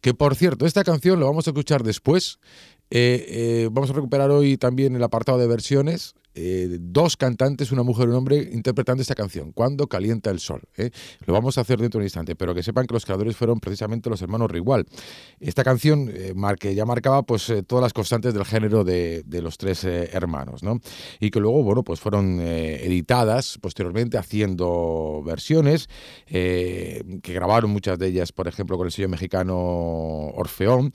Que 0.00 0.14
por 0.14 0.34
cierto, 0.34 0.66
esta 0.66 0.84
canción 0.84 1.20
lo 1.20 1.26
vamos 1.26 1.46
a 1.46 1.50
escuchar 1.50 1.82
después. 1.82 2.38
Eh, 2.90 3.24
eh, 3.28 3.68
vamos 3.70 3.90
a 3.90 3.94
recuperar 3.94 4.30
hoy 4.30 4.56
también 4.56 4.96
el 4.96 5.02
apartado 5.02 5.38
de 5.38 5.46
versiones. 5.46 6.14
Eh, 6.34 6.78
dos 6.80 7.16
cantantes, 7.16 7.72
una 7.72 7.82
mujer 7.82 8.06
y 8.06 8.10
un 8.10 8.16
hombre, 8.16 8.50
interpretando 8.52 9.02
esta 9.02 9.14
canción, 9.14 9.52
Cuando 9.52 9.86
calienta 9.86 10.30
el 10.30 10.38
sol. 10.38 10.62
¿eh? 10.76 10.90
Lo 11.26 11.34
vamos 11.34 11.58
a 11.58 11.62
hacer 11.62 11.78
dentro 11.78 11.98
de 11.98 12.02
un 12.02 12.06
instante, 12.06 12.36
pero 12.36 12.54
que 12.54 12.62
sepan 12.62 12.86
que 12.86 12.94
los 12.94 13.04
creadores 13.04 13.36
fueron 13.36 13.60
precisamente 13.60 14.08
los 14.08 14.22
hermanos 14.22 14.50
Rigual. 14.50 14.86
Esta 15.40 15.64
canción 15.64 16.10
eh, 16.12 16.34
ya 16.74 16.84
marcaba 16.84 17.22
pues, 17.22 17.48
eh, 17.50 17.62
todas 17.62 17.82
las 17.82 17.92
constantes 17.92 18.34
del 18.34 18.44
género 18.44 18.84
de, 18.84 19.22
de 19.24 19.42
los 19.42 19.58
tres 19.58 19.84
hermanos, 19.84 20.62
¿no? 20.62 20.80
Y 21.20 21.30
que 21.30 21.40
luego, 21.40 21.62
bueno, 21.62 21.82
pues 21.82 22.00
fueron 22.00 22.40
editadas 22.40 23.58
posteriormente 23.60 24.18
haciendo 24.18 25.22
versiones 25.24 25.88
que 26.26 27.20
grabaron 27.24 27.70
muchas 27.70 27.98
de 27.98 28.08
ellas, 28.08 28.32
por 28.32 28.48
ejemplo, 28.48 28.76
con 28.76 28.86
el 28.86 28.92
sello 28.92 29.08
mexicano 29.08 29.54
Orfeón 30.34 30.92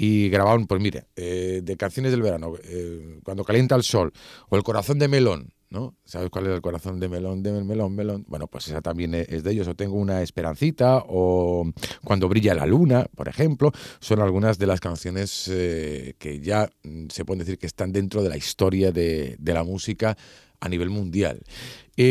y 0.00 0.28
grabaron, 0.28 0.68
pues 0.68 0.80
mire, 0.80 1.08
eh, 1.16 1.60
de 1.62 1.76
canciones 1.76 2.12
del 2.12 2.22
verano, 2.22 2.54
eh, 2.62 3.18
Cuando 3.24 3.44
calienta 3.44 3.74
el 3.74 3.82
sol 3.82 4.12
o 4.48 4.56
El 4.56 4.62
corazón 4.62 5.00
de 5.00 5.08
melón, 5.08 5.52
¿no? 5.70 5.96
¿Sabes 6.04 6.30
cuál 6.30 6.46
es 6.46 6.52
el 6.52 6.62
corazón 6.62 7.00
de 7.00 7.08
melón, 7.08 7.42
de 7.42 7.50
melón, 7.64 7.96
melón? 7.96 8.24
Bueno, 8.28 8.46
pues 8.46 8.68
esa 8.68 8.80
también 8.80 9.12
e- 9.16 9.26
es 9.28 9.42
de 9.42 9.50
ellos. 9.50 9.66
O 9.66 9.74
Tengo 9.74 9.96
una 9.96 10.22
esperancita 10.22 11.02
o 11.08 11.68
Cuando 12.04 12.28
brilla 12.28 12.54
la 12.54 12.64
luna, 12.64 13.06
por 13.16 13.28
ejemplo, 13.28 13.72
son 13.98 14.20
algunas 14.20 14.56
de 14.56 14.66
las 14.68 14.78
canciones 14.78 15.48
eh, 15.52 16.14
que 16.18 16.38
ya 16.38 16.70
mm, 16.84 17.06
se 17.08 17.24
pueden 17.24 17.40
decir 17.40 17.58
que 17.58 17.66
están 17.66 17.90
dentro 17.90 18.22
de 18.22 18.28
la 18.28 18.36
historia 18.36 18.92
de, 18.92 19.36
la 19.42 19.64
música 19.64 20.16
a 20.60 20.68
nivel 20.68 20.90
mundial. 20.90 21.42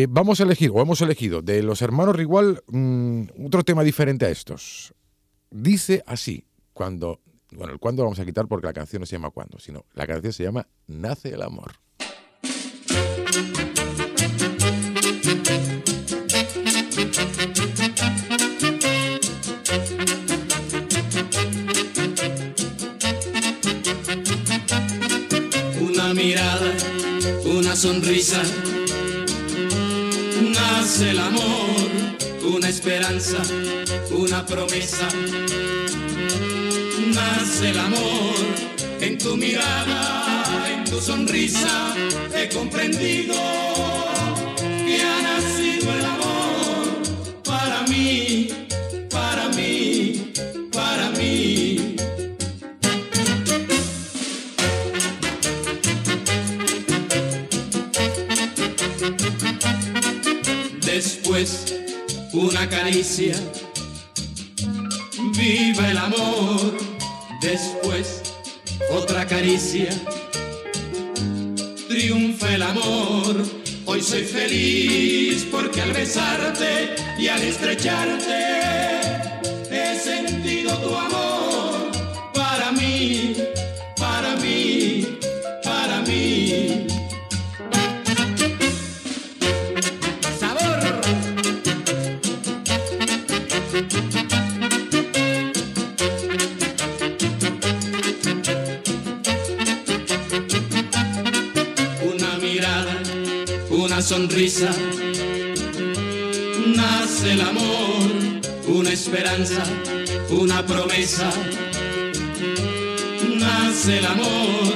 Vamos 0.10 0.42
a 0.42 0.44
elegir, 0.44 0.72
o 0.74 0.82
hemos 0.82 1.00
elegido, 1.00 1.42
de 1.42 1.64
los 1.64 1.82
hermanos 1.82 2.18
Rigual, 2.18 2.62
mm, 2.68 3.46
otro 3.46 3.64
tema 3.64 3.86
diferente 3.86 4.26
a 4.26 4.30
estos. 4.30 4.94
Dice 5.50 6.04
así, 6.06 6.46
cuando, 6.74 7.22
bueno, 7.58 7.74
el 7.74 7.80
cuándo 7.80 8.04
lo 8.04 8.10
vamos 8.10 8.20
a 8.20 8.26
quitar 8.26 8.48
porque 8.48 8.68
la 8.68 8.74
canción 8.74 9.00
no 9.00 9.08
se 9.08 9.16
llama 9.16 9.32
cuándo, 9.32 9.58
sino 9.58 9.86
la 9.94 10.06
canción 10.06 10.32
se 10.32 10.44
llama 10.44 10.68
Nace 10.86 11.30
el 11.30 11.42
amor. 11.42 11.72
Una 25.82 26.14
mirada, 26.14 26.74
una 27.46 27.76
sonrisa, 27.76 28.44
nace 30.54 31.10
el 31.10 31.20
amor, 31.20 31.90
una 32.56 32.70
esperanza, 32.70 33.42
una 34.12 34.46
promesa. 34.46 35.08
Nace 37.18 37.70
el 37.72 37.80
amor 37.80 38.36
en 39.02 39.18
tu 39.18 39.36
mirada, 39.36 40.70
en 40.72 40.84
tu 40.84 41.02
sonrisa, 41.02 41.96
he 42.36 42.48
comprendido 42.50 43.34
que 44.86 45.02
ha 45.02 45.22
nacido 45.24 45.94
el 45.94 46.06
amor 46.06 46.86
para 47.44 47.82
mí, 47.88 48.50
para 49.10 49.50
mí, 49.50 50.32
para 50.72 51.10
mí. 51.18 51.96
Después 60.86 61.74
una 62.34 62.70
caricia, 62.70 63.36
viva 65.36 65.90
el 65.90 65.98
amor. 65.98 66.97
Después 67.42 68.24
otra 68.92 69.28
caricia, 69.28 69.90
triunfa 71.88 72.56
el 72.56 72.64
amor. 72.64 73.44
Hoy 73.86 74.02
soy 74.02 74.24
feliz 74.24 75.48
porque 75.52 75.82
al 75.82 75.94
besarte 75.94 76.96
y 77.20 77.28
al 77.28 77.42
estrecharte 77.42 78.97
nace 106.76 107.34
el 107.34 107.42
amor, 107.42 108.42
una 108.68 108.90
esperanza, 108.90 109.64
una 110.30 110.66
promesa. 110.66 111.30
Nace 113.38 114.00
el 114.00 114.06
amor 114.06 114.74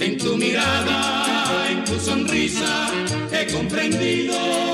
en 0.00 0.16
tu 0.16 0.36
mirada, 0.38 1.70
en 1.70 1.84
tu 1.84 2.00
sonrisa, 2.00 2.88
he 3.30 3.52
comprendido 3.52 4.67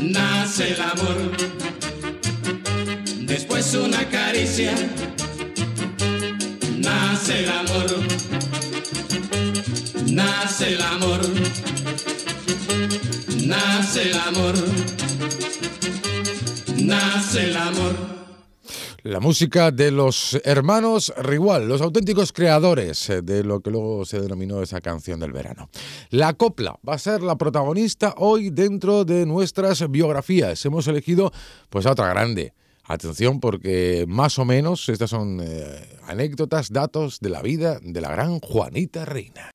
Nace 0.00 0.70
el 0.74 0.80
amor, 0.80 1.32
después 3.22 3.74
una 3.74 4.08
caricia. 4.08 4.72
Nace 6.78 7.40
el 7.40 7.50
amor, 7.50 7.86
nace 10.06 10.74
el 10.74 10.82
amor, 10.82 11.20
nace 13.44 14.02
el 14.02 14.18
amor, 14.20 14.54
nace 16.76 17.42
el 17.42 17.56
amor. 17.56 18.23
La 19.04 19.20
música 19.20 19.70
de 19.70 19.90
los 19.90 20.40
hermanos 20.44 21.12
Rigual, 21.18 21.68
los 21.68 21.82
auténticos 21.82 22.32
creadores 22.32 23.10
eh, 23.10 23.20
de 23.20 23.44
lo 23.44 23.60
que 23.60 23.70
luego 23.70 24.06
se 24.06 24.18
denominó 24.18 24.62
esa 24.62 24.80
canción 24.80 25.20
del 25.20 25.30
verano. 25.30 25.68
La 26.08 26.32
copla 26.32 26.78
va 26.88 26.94
a 26.94 26.98
ser 26.98 27.22
la 27.22 27.36
protagonista 27.36 28.14
hoy 28.16 28.48
dentro 28.48 29.04
de 29.04 29.26
nuestras 29.26 29.90
biografías. 29.90 30.64
Hemos 30.64 30.88
elegido 30.88 31.30
pues 31.68 31.84
a 31.84 31.92
otra 31.92 32.08
grande. 32.08 32.54
Atención 32.84 33.40
porque 33.40 34.06
más 34.08 34.38
o 34.38 34.46
menos 34.46 34.88
estas 34.88 35.10
son 35.10 35.38
eh, 35.42 35.98
anécdotas, 36.06 36.72
datos 36.72 37.20
de 37.20 37.28
la 37.28 37.42
vida 37.42 37.80
de 37.82 38.00
la 38.00 38.10
gran 38.10 38.40
Juanita 38.40 39.04
Reina. 39.04 39.50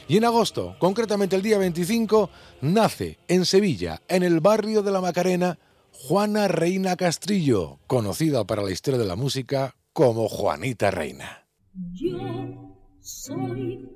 Y 0.08 0.16
en 0.16 0.24
agosto, 0.24 0.76
concretamente 0.78 1.36
el 1.36 1.42
día 1.42 1.58
25, 1.58 2.30
nace 2.60 3.18
en 3.28 3.44
Sevilla, 3.44 4.02
en 4.08 4.22
el 4.22 4.40
barrio 4.40 4.82
de 4.82 4.92
la 4.92 5.00
Macarena, 5.00 5.58
Juana 5.92 6.48
Reina 6.48 6.96
Castrillo, 6.96 7.78
conocida 7.86 8.44
para 8.44 8.62
la 8.62 8.70
historia 8.70 8.98
de 8.98 9.06
la 9.06 9.16
música 9.16 9.74
como 9.92 10.28
Juanita 10.28 10.90
Reina. 10.90 11.46
Yo 11.92 12.18
soy 13.00 13.88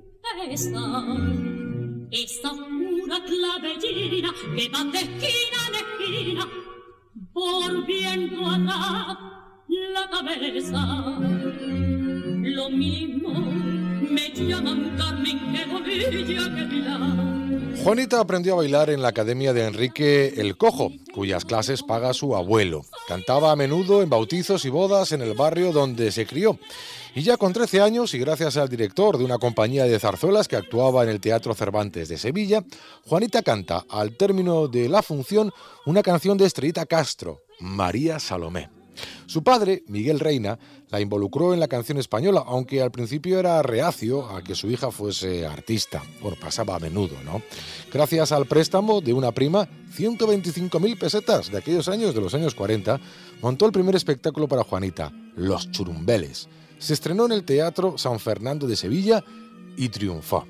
esa, 0.49 0.79
esa 2.11 2.51
pura 2.51 3.23
clavellina 3.25 4.31
de 4.53 4.63
esquina, 4.63 6.47
volviendo 7.33 8.47
atrás 8.47 9.17
la 9.93 10.09
cabeza. 10.09 11.19
Lo 12.43 12.69
mismo 12.69 13.31
Juanita 17.83 18.19
aprendió 18.19 18.53
a 18.53 18.57
bailar 18.57 18.89
en 18.91 19.01
la 19.01 19.07
academia 19.07 19.53
de 19.53 19.65
Enrique 19.65 20.33
el 20.37 20.55
Cojo, 20.55 20.91
cuyas 21.13 21.45
clases 21.45 21.81
paga 21.81 22.13
su 22.13 22.35
abuelo. 22.35 22.85
Cantaba 23.07 23.51
a 23.51 23.55
menudo 23.55 24.03
en 24.03 24.09
bautizos 24.09 24.65
y 24.65 24.69
bodas 24.69 25.11
en 25.11 25.21
el 25.21 25.33
barrio 25.33 25.71
donde 25.71 26.11
se 26.11 26.25
crió. 26.25 26.59
Y 27.15 27.23
ya 27.23 27.37
con 27.37 27.53
13 27.53 27.81
años, 27.81 28.13
y 28.13 28.19
gracias 28.19 28.55
al 28.57 28.69
director 28.69 29.17
de 29.17 29.25
una 29.25 29.37
compañía 29.37 29.85
de 29.85 29.99
zarzuelas 29.99 30.47
que 30.47 30.55
actuaba 30.55 31.03
en 31.03 31.09
el 31.09 31.19
Teatro 31.19 31.53
Cervantes 31.53 32.07
de 32.07 32.17
Sevilla, 32.17 32.63
Juanita 33.05 33.41
canta, 33.41 33.85
al 33.89 34.15
término 34.15 34.67
de 34.67 34.87
la 34.87 35.01
función, 35.01 35.51
una 35.85 36.03
canción 36.03 36.37
de 36.37 36.45
Estrellita 36.45 36.85
Castro, 36.85 37.41
María 37.59 38.19
Salomé. 38.19 38.80
Su 39.25 39.43
padre, 39.43 39.83
Miguel 39.87 40.19
Reina, 40.19 40.59
la 40.89 40.99
involucró 40.99 41.53
en 41.53 41.59
la 41.59 41.67
canción 41.67 41.97
española, 41.97 42.43
aunque 42.45 42.81
al 42.81 42.91
principio 42.91 43.39
era 43.39 43.61
reacio 43.61 44.29
a 44.29 44.43
que 44.43 44.55
su 44.55 44.69
hija 44.69 44.91
fuese 44.91 45.45
artista. 45.45 46.03
Bueno, 46.21 46.37
pasaba 46.39 46.75
a 46.75 46.79
menudo, 46.79 47.15
¿no? 47.23 47.41
Gracias 47.91 48.31
al 48.31 48.45
préstamo 48.45 49.01
de 49.01 49.13
una 49.13 49.31
prima, 49.31 49.67
125.000 49.97 50.99
pesetas 50.99 51.51
de 51.51 51.57
aquellos 51.57 51.87
años, 51.87 52.13
de 52.13 52.21
los 52.21 52.33
años 52.33 52.55
40, 52.55 52.99
montó 53.41 53.65
el 53.65 53.71
primer 53.71 53.95
espectáculo 53.95 54.47
para 54.47 54.63
Juanita, 54.63 55.11
Los 55.35 55.71
Churumbeles. 55.71 56.49
Se 56.77 56.93
estrenó 56.93 57.25
en 57.25 57.33
el 57.33 57.43
Teatro 57.43 57.97
San 57.97 58.19
Fernando 58.19 58.67
de 58.67 58.75
Sevilla 58.75 59.23
y 59.77 59.89
triunfó. 59.89 60.45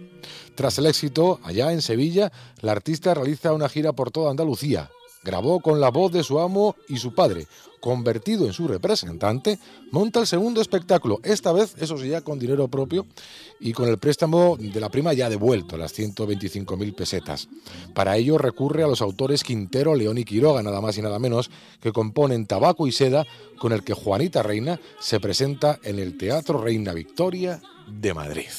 Tras 0.56 0.78
el 0.78 0.86
éxito, 0.86 1.40
allá 1.44 1.72
en 1.72 1.82
Sevilla, 1.82 2.32
la 2.62 2.72
artista 2.72 3.14
realiza 3.14 3.54
una 3.54 3.70
gira 3.70 3.94
por 3.94 4.12
toda 4.12 4.32
Andalucía. 4.32 4.90
Grabó 5.24 5.60
con 5.60 5.80
la 5.80 5.90
voz 5.90 6.12
de 6.12 6.24
su 6.24 6.40
amo 6.40 6.76
y 6.88 6.98
su 6.98 7.14
padre, 7.14 7.48
convertido 7.80 8.46
en 8.46 8.54
su 8.54 8.68
representante, 8.68 9.60
monta 9.92 10.20
el 10.20 10.28
segundo 10.28 10.62
espectáculo, 10.62 11.20
esta 11.24 11.52
vez, 11.52 11.76
eso 11.80 11.98
sí, 11.98 12.10
ya 12.10 12.22
con 12.22 12.40
dinero 12.40 12.68
propio 12.68 13.06
y 13.60 13.74
con 13.74 13.90
el 13.90 13.98
préstamo 13.98 14.56
de 14.58 14.80
la 14.80 14.90
prima 14.90 15.14
ya 15.14 15.30
devuelto, 15.30 15.78
las 15.78 15.98
125.000 15.98 16.96
pesetas. 16.96 17.50
Para 17.94 18.18
ello 18.18 18.38
recurre 18.38 18.84
a 18.84 18.88
los 18.88 19.02
autores 19.02 19.44
Quintero, 19.44 19.96
León 19.96 20.18
y 20.18 20.24
Quiroga, 20.24 20.64
nada 20.64 20.80
más 20.80 20.98
y 20.98 21.02
nada 21.02 21.20
menos, 21.20 21.50
que 21.82 21.92
componen 21.92 22.46
Tabaco 22.46 22.88
y 22.88 22.92
Seda, 22.92 23.26
con 23.60 23.74
el 23.74 23.84
que 23.84 23.94
Juanita 23.94 24.44
Reina 24.44 24.80
se 25.00 25.20
presenta 25.20 25.80
en 25.84 26.00
el 26.00 26.18
Teatro 26.18 26.62
Reina 26.62 26.94
Victoria 26.94 27.62
de 27.88 28.14
Madrid. 28.14 28.50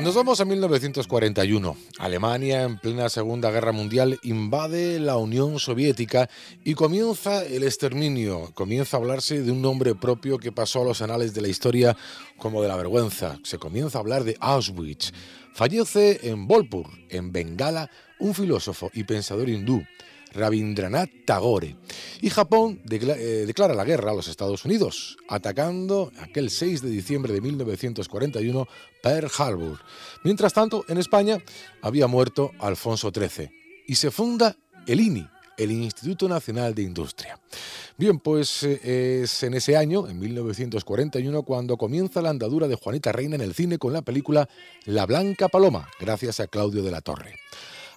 Nos 0.00 0.14
vamos 0.14 0.40
a 0.40 0.44
1941. 0.44 1.76
Alemania, 1.98 2.62
en 2.62 2.78
plena 2.78 3.08
Segunda 3.08 3.50
Guerra 3.50 3.72
Mundial, 3.72 4.18
invade 4.22 5.00
la 5.00 5.16
Unión 5.16 5.58
Soviética 5.58 6.30
y 6.64 6.74
comienza 6.74 7.44
el 7.44 7.64
exterminio. 7.64 8.52
Comienza 8.54 8.96
a 8.96 9.00
hablarse 9.00 9.42
de 9.42 9.50
un 9.50 9.60
nombre 9.60 9.94
propio 9.96 10.38
que 10.38 10.52
pasó 10.52 10.82
a 10.82 10.84
los 10.84 11.02
anales 11.02 11.34
de 11.34 11.40
la 11.40 11.48
historia 11.48 11.96
como 12.36 12.62
de 12.62 12.68
la 12.68 12.76
vergüenza. 12.76 13.38
Se 13.42 13.58
comienza 13.58 13.98
a 13.98 14.02
hablar 14.02 14.22
de 14.22 14.36
Auschwitz. 14.38 15.12
Fallece 15.52 16.20
en 16.22 16.46
Bolpur, 16.46 16.86
en 17.08 17.32
Bengala, 17.32 17.90
un 18.18 18.34
filósofo 18.34 18.90
y 18.94 19.04
pensador 19.04 19.48
hindú, 19.48 19.82
Rabindranath 20.32 21.10
Tagore. 21.24 21.76
Y 22.20 22.30
Japón 22.30 22.80
eh, 22.90 23.44
declara 23.46 23.74
la 23.74 23.84
guerra 23.84 24.10
a 24.10 24.14
los 24.14 24.28
Estados 24.28 24.64
Unidos, 24.64 25.16
atacando 25.28 26.12
aquel 26.20 26.50
6 26.50 26.82
de 26.82 26.90
diciembre 26.90 27.32
de 27.32 27.40
1941 27.40 28.68
Pearl 29.02 29.30
Harbor. 29.38 29.80
Mientras 30.24 30.52
tanto, 30.52 30.84
en 30.88 30.98
España 30.98 31.38
había 31.82 32.06
muerto 32.06 32.52
Alfonso 32.58 33.10
XIII 33.14 33.50
y 33.86 33.94
se 33.94 34.10
funda 34.10 34.56
el 34.86 35.00
INI, 35.00 35.26
el 35.56 35.72
Instituto 35.72 36.28
Nacional 36.28 36.74
de 36.74 36.82
Industria. 36.82 37.40
Bien, 37.98 38.18
pues 38.18 38.62
eh, 38.62 39.22
es 39.22 39.42
en 39.42 39.54
ese 39.54 39.74
año, 39.76 40.06
en 40.06 40.18
1941, 40.18 41.42
cuando 41.44 41.78
comienza 41.78 42.20
la 42.20 42.28
andadura 42.28 42.68
de 42.68 42.74
Juanita 42.74 43.10
Reina 43.10 43.36
en 43.36 43.40
el 43.40 43.54
cine 43.54 43.78
con 43.78 43.92
la 43.92 44.02
película 44.02 44.48
La 44.84 45.06
Blanca 45.06 45.48
Paloma, 45.48 45.88
gracias 45.98 46.40
a 46.40 46.46
Claudio 46.46 46.82
de 46.82 46.90
la 46.90 47.00
Torre. 47.00 47.36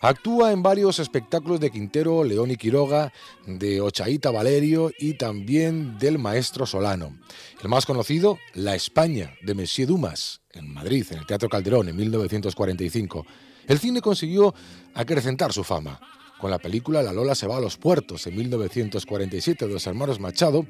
Actúa 0.02 0.54
en 0.54 0.64
varios 0.64 1.00
espectáculos 1.00 1.60
de 1.60 1.72
Quintero, 1.72 2.24
León 2.24 2.52
y 2.52 2.56
Quiroga, 2.56 3.12
de 3.46 3.82
Ochaíta 3.82 4.32
Valerio 4.32 4.92
y 4.98 5.16
también 5.16 5.98
del 5.98 6.18
Maestro 6.20 6.66
Solano. 6.66 7.18
El 7.62 7.68
más 7.68 7.86
conocido, 7.86 8.38
La 8.54 8.76
España, 8.76 9.36
de 9.42 9.56
Monsieur 9.56 9.90
Dumas, 9.90 10.42
en 10.52 10.74
Madrid, 10.74 11.06
en 11.12 11.18
el 11.18 11.26
Teatro 11.26 11.50
Calderón, 11.50 11.90
en 11.90 11.98
1945. 11.98 13.26
El 13.68 13.80
cine 13.80 14.02
consiguió 14.02 14.54
acrecentar 14.94 15.52
su 15.52 15.64
fama 15.64 16.00
con 16.40 16.50
la 16.50 16.58
película 16.58 17.04
La 17.04 17.12
Lola 17.12 17.36
se 17.36 17.48
va 17.48 17.58
a 17.58 17.62
los 17.62 17.78
puertos 17.78 18.26
en 18.26 18.38
1947 18.38 19.68
de 19.68 19.74
los 19.74 19.86
hermanos 19.86 20.20
Machado 20.20 20.66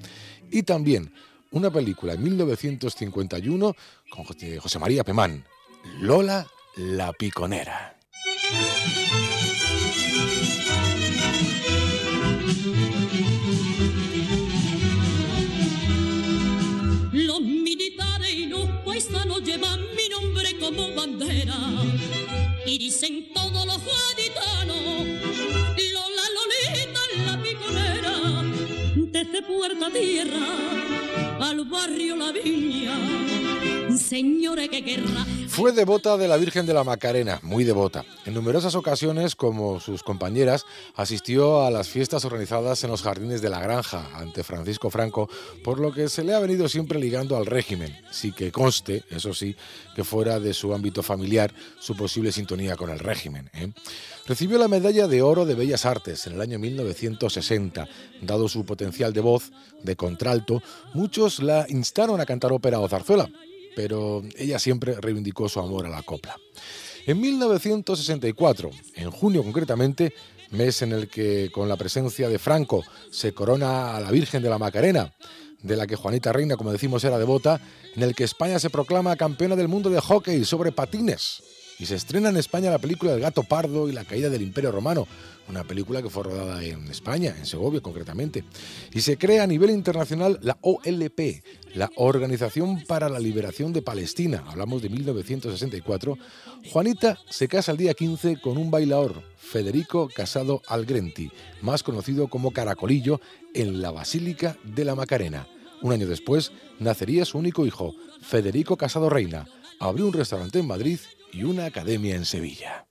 y 0.50 0.64
también 0.64 1.14
una 1.52 1.70
película 1.70 2.14
en 2.14 2.24
1951 2.24 3.76
con 4.10 4.24
José 4.26 4.58
José 4.60 4.80
María 4.80 5.04
Pemán, 5.04 5.46
Lola 6.00 6.48
la 6.76 7.14
Piconera. 7.14 7.99
Paisanos 19.00 19.42
llevan 19.44 19.80
mi 19.96 20.10
nombre 20.10 20.58
como 20.60 20.94
bandera. 20.94 21.56
Y 22.66 22.78
dicen 22.78 23.32
todos 23.34 23.66
los 23.66 23.80
gaditanos, 23.86 25.08
Lola 25.94 26.26
Lolita 26.36 27.02
la 27.26 27.42
piconera, 27.42 28.44
desde 28.96 29.42
Puerta 29.44 29.90
Tierra 29.90 30.48
al 31.40 31.66
barrio 31.66 32.18
La 32.18 32.32
Viña, 32.34 32.94
Fue 35.48 35.72
devota 35.72 36.18
de 36.18 36.28
la 36.28 36.38
Virgen 36.38 36.66
de 36.66 36.74
la 36.74 36.84
Macarena, 36.84 37.40
muy 37.44 37.64
devota. 37.64 38.06
En 38.26 38.34
numerosas 38.34 38.76
ocasiones, 38.76 39.36
como 39.36 39.80
sus 39.80 40.04
compañeras, 40.04 40.66
asistió 40.96 41.64
a 41.64 41.72
las 41.72 41.90
fiestas 41.90 42.24
organizadas 42.24 42.84
en 42.84 42.92
los 42.92 43.02
jardines 43.02 43.42
de 43.42 43.50
la 43.50 43.60
granja 43.60 44.10
ante 44.16 44.44
Francisco 44.44 44.90
Franco, 44.90 45.30
por 45.64 45.80
lo 45.80 45.92
que 45.92 46.08
se 46.10 46.24
le 46.24 46.34
ha 46.34 46.40
venido 46.40 46.70
siempre 46.70 47.00
ligando 47.00 47.36
al 47.36 47.46
régimen, 47.46 47.96
sí 48.12 48.32
que 48.32 48.52
conste, 48.52 49.04
eso 49.10 49.34
sí, 49.34 49.56
que 49.96 50.04
fuera 50.04 50.40
de 50.40 50.54
su 50.54 50.74
ámbito 50.74 51.04
familiar 51.04 51.54
su 51.80 51.96
posible 51.96 52.32
sintonía 52.32 52.76
con 52.76 52.90
el 52.90 53.00
régimen. 53.00 53.50
¿eh? 53.54 53.72
Recibió 54.26 54.58
la 54.58 54.68
medalla 54.68 55.08
de 55.08 55.22
oro 55.22 55.46
de 55.46 55.56
Bellas 55.56 55.86
Artes 55.86 56.28
en 56.28 56.34
el 56.34 56.42
año 56.42 56.60
1960. 56.60 57.88
Dado 58.22 58.48
su 58.48 58.64
potencial 58.66 59.12
de 59.12 59.22
voz, 59.22 59.52
de 59.84 59.96
contralto, 59.96 60.62
muchos 60.94 61.40
la 61.40 61.66
instaron 61.70 62.22
a 62.22 62.26
cantar 62.26 62.54
ópera 62.54 62.80
o 62.80 62.88
zarzuela, 62.88 63.30
pero 63.76 64.24
ella 64.38 64.60
siempre 64.60 64.96
reivindicó 65.00 65.50
su 65.50 65.60
amor 65.60 65.86
a 65.86 65.90
la 65.90 66.04
copla. 66.04 66.36
En 67.06 67.20
1964, 67.20 68.70
en 68.96 69.12
junio 69.12 69.44
concretamente, 69.44 70.14
mes 70.52 70.82
en 70.82 70.92
el 70.92 71.08
que 71.08 71.50
con 71.52 71.70
la 71.70 71.78
presencia 71.78 72.30
de 72.30 72.40
Franco 72.40 72.84
se 73.12 73.34
corona 73.34 73.96
a 73.96 74.00
la 74.00 74.12
Virgen 74.12 74.44
de 74.44 74.50
la 74.50 74.58
Macarena, 74.58 75.14
de 75.62 75.76
la 75.76 75.88
que 75.88 75.96
Juanita 75.96 76.32
Reina, 76.32 76.56
como 76.56 76.72
decimos, 76.72 77.04
era 77.04 77.18
devota, 77.18 77.60
en 77.96 78.04
el 78.04 78.16
que 78.16 78.24
España 78.24 78.60
se 78.60 78.70
proclama 78.70 79.16
campeona 79.16 79.56
del 79.56 79.68
mundo 79.68 79.90
de 79.90 80.00
hockey 80.00 80.46
sobre 80.46 80.72
patines 80.72 81.42
y 81.80 81.86
se 81.86 81.96
estrena 81.96 82.30
en 82.30 82.38
España 82.38 82.70
la 82.70 82.78
película 82.78 83.14
El 83.14 83.22
gato 83.22 83.44
pardo 83.44 83.88
y 83.88 83.94
la 83.94 84.04
caída 84.04 84.30
del 84.30 84.42
Imperio 84.42 84.72
Romano, 84.72 85.08
una 85.48 85.64
película 85.64 86.02
que 86.02 86.10
fue 86.10 86.24
rodada 86.24 86.62
en 86.64 86.88
España, 86.90 87.34
en 87.38 87.46
Segovia 87.46 87.80
concretamente. 87.80 88.44
Y 88.94 89.00
se 89.00 89.18
crea 89.18 89.44
a 89.44 89.48
nivel 89.48 89.70
internacional 89.72 90.40
la 90.44 90.58
OLP, 90.62 91.42
la 91.74 91.90
Organización 91.96 92.84
para 92.86 93.08
la 93.08 93.18
Liberación 93.18 93.72
de 93.72 93.82
Palestina, 93.82 94.44
hablamos 94.46 94.82
de 94.82 94.90
1964. 94.90 96.18
Juanita 96.72 97.18
se 97.30 97.48
casa 97.48 97.72
el 97.72 97.78
día 97.78 97.94
15 97.94 98.42
con 98.42 98.58
un 98.58 98.70
bailador, 98.70 99.24
Federico 99.38 100.10
Casado 100.14 100.62
Algrenti, 100.68 101.32
más 101.62 101.82
conocido 101.82 102.28
como 102.28 102.52
Caracolillo, 102.52 103.22
en 103.54 103.82
la 103.82 103.92
Basílica 103.92 104.58
de 104.64 104.84
la 104.84 104.96
Macarena. 104.96 105.48
Un 105.82 105.94
año 105.94 106.08
después 106.08 106.52
nacería 106.78 107.24
su 107.24 107.38
único 107.38 107.66
hijo, 107.66 107.96
Federico 108.22 108.76
Casado 108.76 109.10
Reina. 109.10 109.48
Abrió 109.80 110.06
un 110.06 110.14
restaurante 110.14 110.60
en 110.60 110.68
Madrid 110.68 111.00
y 111.32 111.44
una 111.44 111.66
academia 111.66 112.16
en 112.16 112.26
Sevilla. 112.26 112.86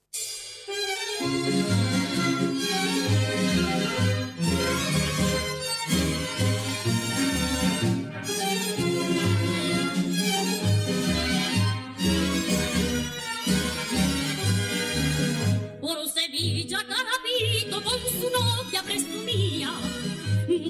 Por 15.81 16.07
Sevilla, 16.09 16.79
Carapito 16.87 17.83
con 17.83 17.99
su 17.99 18.29
novia 18.29 18.83
presumía. 18.83 19.73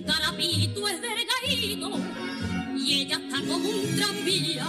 Carapito 0.05 0.87
es 0.87 1.01
delgadito 1.01 1.91
y 2.77 3.01
ella 3.01 3.17
está 3.17 3.37
como 3.47 3.69
un 3.69 3.95
tranvía. 3.95 4.65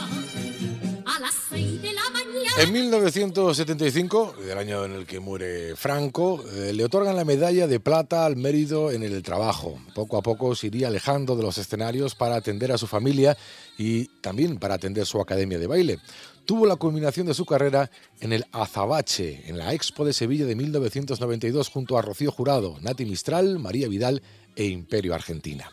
A 1.06 1.20
las 1.20 1.34
seis 1.48 1.80
de 1.82 1.92
la. 1.92 2.09
En 2.58 2.72
1975, 2.72 4.34
el 4.50 4.58
año 4.58 4.84
en 4.84 4.92
el 4.92 5.06
que 5.06 5.20
muere 5.20 5.74
Franco, 5.76 6.44
eh, 6.52 6.72
le 6.72 6.84
otorgan 6.84 7.16
la 7.16 7.24
medalla 7.24 7.66
de 7.66 7.80
plata 7.80 8.26
al 8.26 8.36
mérito 8.36 8.90
en 8.90 9.02
el 9.02 9.22
trabajo. 9.22 9.78
Poco 9.94 10.16
a 10.18 10.22
poco 10.22 10.54
se 10.54 10.66
iría 10.66 10.88
alejando 10.88 11.36
de 11.36 11.42
los 11.42 11.58
escenarios 11.58 12.14
para 12.14 12.36
atender 12.36 12.72
a 12.72 12.78
su 12.78 12.86
familia 12.86 13.36
y 13.78 14.06
también 14.20 14.58
para 14.58 14.74
atender 14.74 15.06
su 15.06 15.20
academia 15.20 15.58
de 15.58 15.66
baile. 15.66 15.98
Tuvo 16.44 16.66
la 16.66 16.76
culminación 16.76 17.26
de 17.26 17.34
su 17.34 17.46
carrera 17.46 17.90
en 18.20 18.32
el 18.32 18.44
Azabache, 18.52 19.44
en 19.46 19.56
la 19.56 19.72
Expo 19.72 20.04
de 20.04 20.12
Sevilla 20.12 20.46
de 20.46 20.56
1992, 20.56 21.68
junto 21.68 21.96
a 21.96 22.02
Rocío 22.02 22.32
Jurado, 22.32 22.76
Nati 22.80 23.04
Mistral, 23.04 23.58
María 23.58 23.88
Vidal 23.88 24.22
e 24.56 24.64
Imperio 24.64 25.14
Argentina. 25.14 25.70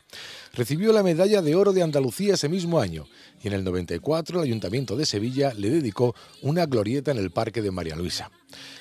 Recibió 0.57 0.91
la 0.91 1.03
medalla 1.03 1.43
de 1.43 1.53
oro 1.53 1.71
de 1.71 1.83
Andalucía 1.83 2.33
ese 2.33 2.49
mismo 2.49 2.79
año 2.79 3.05
y 3.43 3.47
en 3.47 3.53
el 3.53 3.63
94 3.63 4.39
el 4.39 4.45
Ayuntamiento 4.45 4.95
de 4.95 5.05
Sevilla 5.05 5.53
le 5.53 5.69
dedicó 5.69 6.15
una 6.41 6.65
glorieta 6.65 7.11
en 7.11 7.19
el 7.19 7.29
Parque 7.29 7.61
de 7.61 7.69
María 7.69 7.95
Luisa. 7.95 8.31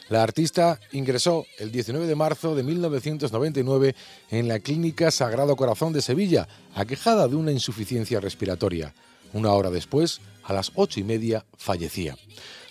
La 0.08 0.22
artista 0.22 0.80
ingresó 0.92 1.44
el 1.58 1.70
19 1.70 2.06
de 2.06 2.14
marzo 2.14 2.54
de 2.54 2.62
1999 2.62 3.94
en 4.30 4.48
la 4.48 4.58
Clínica 4.60 5.10
Sagrado 5.10 5.54
Corazón 5.54 5.92
de 5.92 6.00
Sevilla, 6.00 6.48
aquejada 6.74 7.28
de 7.28 7.36
una 7.36 7.52
insuficiencia 7.52 8.20
respiratoria. 8.20 8.94
Una 9.34 9.52
hora 9.52 9.70
después, 9.70 10.22
a 10.44 10.54
las 10.54 10.72
ocho 10.76 10.98
y 10.98 11.04
media, 11.04 11.44
fallecía. 11.58 12.16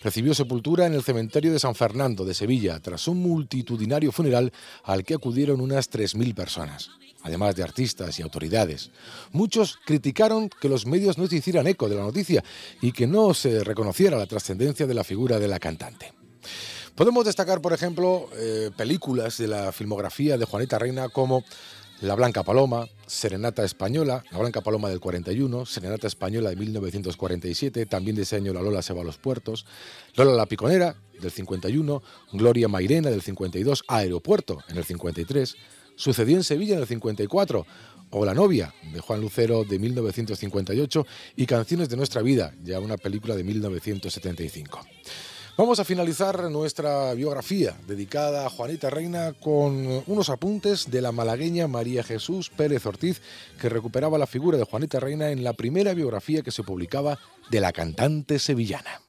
Recibió 0.05 0.35
sepultura 0.35 0.85
en 0.85 0.93
el 0.93 1.01
cementerio 1.01 1.51
de 1.51 1.57
San 1.57 1.73
Fernando 1.73 2.25
de 2.25 2.35
Sevilla 2.35 2.79
tras 2.79 3.07
un 3.07 3.17
multitudinario 3.23 4.11
funeral 4.11 4.53
al 4.83 5.03
que 5.03 5.15
acudieron 5.15 5.59
unas 5.59 5.89
3.000 5.89 6.35
personas 6.35 6.91
además 7.23 7.55
de 7.55 7.63
artistas 7.63 8.19
y 8.19 8.21
autoridades. 8.21 8.91
Muchos 9.31 9.79
criticaron 9.83 10.47
que 10.47 10.69
los 10.69 10.85
medios 10.85 11.17
no 11.17 11.25
se 11.25 11.37
hicieran 11.37 11.65
eco 11.65 11.89
de 11.89 11.95
la 11.95 12.03
noticia 12.03 12.43
y 12.81 12.91
que 12.91 13.07
no 13.07 13.33
se 13.33 13.63
reconociera 13.63 14.15
la 14.15 14.27
trascendencia 14.27 14.85
de 14.85 14.93
la 14.93 15.03
figura 15.03 15.39
de 15.39 15.47
la 15.47 15.57
cantante. 15.57 16.13
Podemos 16.93 17.25
destacar, 17.25 17.61
por 17.61 17.73
ejemplo, 17.73 18.29
eh, 18.35 18.69
películas 18.77 19.39
de 19.39 19.47
la 19.47 19.71
filmografía 19.71 20.37
de 20.37 20.45
Juanita 20.45 20.77
Reina 20.77 21.09
como 21.09 21.43
La 22.01 22.15
Blanca 22.15 22.43
Paloma, 22.43 22.89
Serenata 23.07 23.63
Española, 23.63 24.23
La 24.29 24.39
Blanca 24.39 24.59
Paloma 24.61 24.89
del 24.89 24.99
41, 24.99 25.65
Serenata 25.65 26.07
Española 26.07 26.49
de 26.49 26.57
1947, 26.57 27.85
también 27.85 28.17
de 28.17 28.23
ese 28.23 28.35
año 28.35 28.53
La 28.53 28.61
Lola 28.61 28.81
se 28.81 28.93
va 28.93 29.01
a 29.01 29.05
los 29.05 29.17
puertos, 29.17 29.65
Lola 30.15 30.33
la 30.33 30.45
Piconera 30.45 30.97
del 31.21 31.31
51, 31.31 32.03
Gloria 32.33 32.67
Mairena 32.67 33.09
del 33.09 33.21
52, 33.21 33.85
Aeropuerto 33.87 34.59
en 34.67 34.77
el 34.77 34.83
53, 34.83 35.55
Sucedió 35.95 36.35
en 36.35 36.43
Sevilla 36.43 36.75
en 36.75 36.81
el 36.81 36.87
54, 36.87 37.65
o 38.11 38.25
La 38.25 38.33
novia, 38.33 38.73
de 38.93 38.99
Juan 38.99 39.21
Lucero, 39.21 39.63
de 39.63 39.79
1958, 39.79 41.07
y 41.37 41.45
Canciones 41.45 41.87
de 41.87 41.95
nuestra 41.95 42.21
vida, 42.21 42.53
ya 42.61 42.79
una 42.79 42.97
película 42.97 43.35
de 43.35 43.45
1975. 43.45 44.81
Vamos 45.57 45.79
a 45.79 45.85
finalizar 45.85 46.51
nuestra 46.51 47.13
biografía 47.13 47.77
dedicada 47.87 48.45
a 48.45 48.49
Juanita 48.49 48.89
Reina 48.89 49.31
con 49.31 50.03
unos 50.05 50.29
apuntes 50.29 50.91
de 50.91 51.01
la 51.01 51.13
malagueña 51.13 51.69
María 51.69 52.03
Jesús 52.03 52.49
Pérez 52.49 52.85
Ortiz, 52.85 53.21
que 53.61 53.69
recuperaba 53.69 54.17
la 54.17 54.27
figura 54.27 54.57
de 54.57 54.65
Juanita 54.65 54.99
Reina 54.99 55.31
en 55.31 55.45
la 55.45 55.53
primera 55.53 55.93
biografía 55.93 56.41
que 56.41 56.51
se 56.51 56.63
publicaba 56.63 57.19
de 57.49 57.61
la 57.61 57.71
cantante 57.71 58.37
sevillana. 58.37 58.99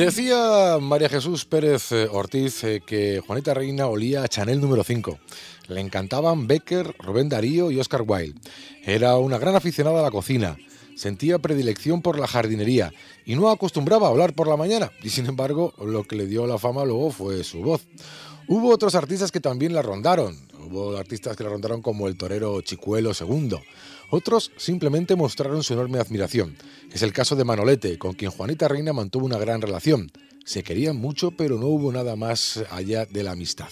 Decía 0.00 0.78
María 0.80 1.10
Jesús 1.10 1.44
Pérez 1.44 1.92
eh, 1.92 2.08
Ortiz 2.10 2.64
eh, 2.64 2.80
que 2.80 3.20
Juanita 3.20 3.52
Reina 3.52 3.86
olía 3.86 4.22
a 4.22 4.28
Chanel 4.28 4.58
número 4.58 4.82
5. 4.82 5.18
Le 5.68 5.78
encantaban 5.82 6.46
Becker, 6.46 6.96
Rubén 7.00 7.28
Darío 7.28 7.70
y 7.70 7.78
Oscar 7.78 8.04
Wilde. 8.06 8.40
Era 8.82 9.18
una 9.18 9.36
gran 9.36 9.56
aficionada 9.56 10.00
a 10.00 10.02
la 10.02 10.10
cocina. 10.10 10.56
Sentía 10.96 11.38
predilección 11.38 12.00
por 12.00 12.18
la 12.18 12.26
jardinería 12.26 12.94
y 13.26 13.34
no 13.34 13.50
acostumbraba 13.50 14.06
a 14.06 14.10
hablar 14.10 14.32
por 14.32 14.48
la 14.48 14.56
mañana. 14.56 14.90
Y 15.02 15.10
sin 15.10 15.26
embargo, 15.26 15.74
lo 15.78 16.04
que 16.04 16.16
le 16.16 16.24
dio 16.24 16.46
la 16.46 16.56
fama 16.56 16.86
luego 16.86 17.10
fue 17.10 17.44
su 17.44 17.60
voz. 17.60 17.82
Hubo 18.48 18.70
otros 18.70 18.94
artistas 18.94 19.30
que 19.30 19.40
también 19.40 19.74
la 19.74 19.82
rondaron. 19.82 20.49
Hubo 20.66 20.96
artistas 20.96 21.36
que 21.36 21.44
la 21.44 21.50
rondaron 21.50 21.82
como 21.82 22.08
el 22.08 22.16
torero 22.16 22.60
Chicuelo 22.60 23.12
II. 23.18 23.56
Otros 24.10 24.52
simplemente 24.56 25.16
mostraron 25.16 25.62
su 25.62 25.72
enorme 25.72 25.98
admiración. 25.98 26.56
Es 26.92 27.02
el 27.02 27.12
caso 27.12 27.36
de 27.36 27.44
Manolete, 27.44 27.98
con 27.98 28.14
quien 28.14 28.30
Juanita 28.30 28.68
Reina 28.68 28.92
mantuvo 28.92 29.26
una 29.26 29.38
gran 29.38 29.62
relación. 29.62 30.10
Se 30.50 30.64
querían 30.64 30.96
mucho, 30.96 31.30
pero 31.30 31.58
no 31.58 31.68
hubo 31.68 31.92
nada 31.92 32.16
más 32.16 32.60
allá 32.72 33.06
de 33.06 33.22
la 33.22 33.30
amistad. 33.30 33.68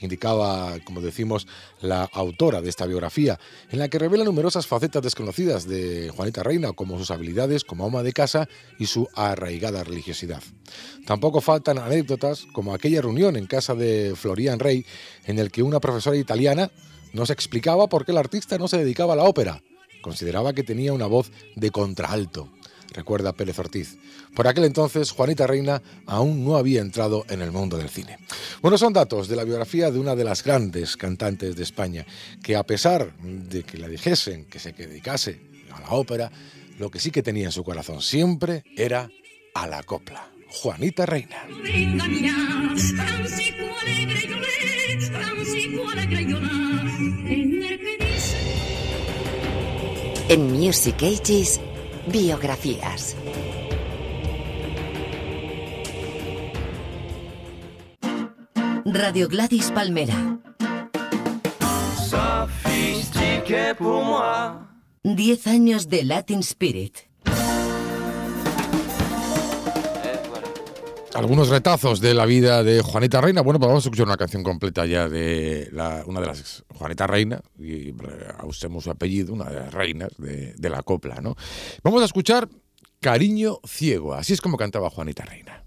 Indicaba, 0.00 0.78
como 0.84 1.00
decimos, 1.00 1.46
la 1.80 2.04
autora 2.12 2.60
de 2.60 2.68
esta 2.68 2.84
biografía, 2.84 3.40
en 3.70 3.78
la 3.78 3.88
que 3.88 3.98
revela 3.98 4.24
numerosas 4.24 4.66
facetas 4.66 5.02
desconocidas 5.02 5.66
de 5.66 6.12
Juanita 6.14 6.42
Reina, 6.42 6.72
como 6.72 6.98
sus 6.98 7.10
habilidades 7.10 7.64
como 7.64 7.86
ama 7.86 8.02
de 8.02 8.12
casa 8.12 8.50
y 8.78 8.84
su 8.84 9.08
arraigada 9.14 9.82
religiosidad. 9.82 10.42
Tampoco 11.06 11.40
faltan 11.40 11.78
anécdotas 11.78 12.44
como 12.52 12.74
aquella 12.74 13.00
reunión 13.00 13.34
en 13.36 13.46
casa 13.46 13.74
de 13.74 14.12
Florian 14.14 14.58
Rey, 14.58 14.84
en 15.24 15.38
el 15.38 15.50
que 15.50 15.62
una 15.62 15.80
profesora 15.80 16.18
italiana 16.18 16.70
nos 17.14 17.30
explicaba 17.30 17.88
por 17.88 18.04
qué 18.04 18.12
el 18.12 18.18
artista 18.18 18.58
no 18.58 18.68
se 18.68 18.76
dedicaba 18.76 19.14
a 19.14 19.16
la 19.16 19.24
ópera 19.24 19.62
consideraba 20.00 20.52
que 20.52 20.62
tenía 20.62 20.92
una 20.92 21.06
voz 21.06 21.30
de 21.56 21.70
contraalto, 21.70 22.48
recuerda 22.92 23.32
Pérez 23.32 23.58
Ortiz. 23.58 23.96
Por 24.34 24.46
aquel 24.46 24.64
entonces, 24.64 25.10
Juanita 25.10 25.46
Reina 25.46 25.82
aún 26.06 26.44
no 26.44 26.56
había 26.56 26.80
entrado 26.80 27.24
en 27.28 27.42
el 27.42 27.52
mundo 27.52 27.76
del 27.76 27.88
cine. 27.88 28.18
Bueno, 28.62 28.78
son 28.78 28.92
datos 28.92 29.28
de 29.28 29.36
la 29.36 29.44
biografía 29.44 29.90
de 29.90 29.98
una 29.98 30.14
de 30.14 30.24
las 30.24 30.44
grandes 30.44 30.96
cantantes 30.96 31.56
de 31.56 31.62
España, 31.62 32.06
que 32.42 32.56
a 32.56 32.64
pesar 32.64 33.16
de 33.16 33.62
que 33.62 33.78
la 33.78 33.88
dijesen 33.88 34.44
que 34.46 34.58
se 34.58 34.72
dedicase 34.72 35.40
a 35.72 35.80
la 35.80 35.90
ópera, 35.90 36.30
lo 36.78 36.90
que 36.90 37.00
sí 37.00 37.10
que 37.10 37.22
tenía 37.22 37.46
en 37.46 37.52
su 37.52 37.64
corazón 37.64 38.00
siempre 38.00 38.64
era 38.76 39.10
a 39.54 39.66
la 39.66 39.82
copla. 39.82 40.30
Juanita 40.48 41.06
Reina. 41.06 41.46
En 50.28 50.52
Music 50.52 51.02
Ages, 51.02 51.60
biografías. 52.10 53.16
Radio 58.84 59.28
Gladys 59.28 59.70
Palmera. 59.70 60.38
10 65.02 65.46
años 65.46 65.88
de 65.88 66.04
Latin 66.04 66.40
Spirit. 66.40 67.09
Algunos 71.14 71.48
retazos 71.48 72.00
de 72.00 72.14
la 72.14 72.24
vida 72.24 72.62
de 72.62 72.82
Juanita 72.82 73.20
Reina. 73.20 73.40
Bueno, 73.42 73.58
pues 73.58 73.68
vamos 73.68 73.84
a 73.84 73.88
escuchar 73.88 74.06
una 74.06 74.16
canción 74.16 74.44
completa 74.44 74.86
ya 74.86 75.08
de 75.08 75.68
la- 75.72 76.04
una 76.06 76.20
de 76.20 76.26
las 76.26 76.64
Juanita 76.72 77.06
Reina, 77.08 77.40
y 77.58 77.92
usemos 78.44 78.84
su 78.84 78.90
apellido, 78.90 79.34
una 79.34 79.44
de 79.46 79.56
las 79.60 79.74
reinas 79.74 80.10
de, 80.18 80.54
de 80.56 80.70
la 80.70 80.82
copla, 80.82 81.20
¿no? 81.20 81.34
Vamos 81.82 82.02
a 82.02 82.04
escuchar 82.04 82.48
Cariño 83.00 83.58
Ciego, 83.66 84.14
así 84.14 84.32
es 84.34 84.40
como 84.40 84.56
cantaba 84.56 84.88
Juanita 84.88 85.24
Reina. 85.24 85.64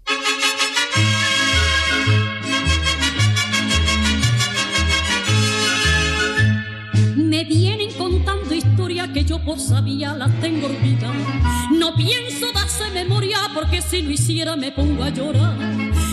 Que 9.14 9.24
yo 9.24 9.38
por 9.38 9.60
sabía 9.60 10.12
las 10.12 10.40
tengo 10.40 10.66
olvidadas. 10.66 11.70
No 11.70 11.94
pienso 11.94 12.50
darse 12.52 12.90
memoria 12.90 13.38
porque 13.54 13.80
si 13.80 14.02
lo 14.02 14.10
hiciera 14.10 14.56
me 14.56 14.72
pongo 14.72 15.04
a 15.04 15.10
llorar. 15.10 15.56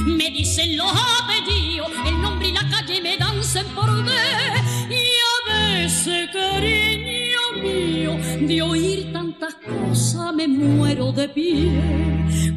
Me 0.05 0.29
dicen 0.29 0.77
los 0.77 0.91
apellidos, 0.91 1.89
el 2.05 2.21
nombre 2.21 2.49
y 2.49 2.51
la 2.51 2.69
calle 2.69 3.01
me 3.01 3.17
dancen 3.17 3.65
por 3.73 3.91
ver. 4.05 4.53
Y 4.87 5.03
a 5.29 5.81
veces, 5.81 6.29
cariño 6.31 7.39
mío, 7.63 8.17
de 8.39 8.61
oír 8.61 9.11
tantas 9.11 9.55
cosas 9.55 10.31
me 10.35 10.47
muero 10.47 11.11
de 11.11 11.27
pie. 11.27 11.71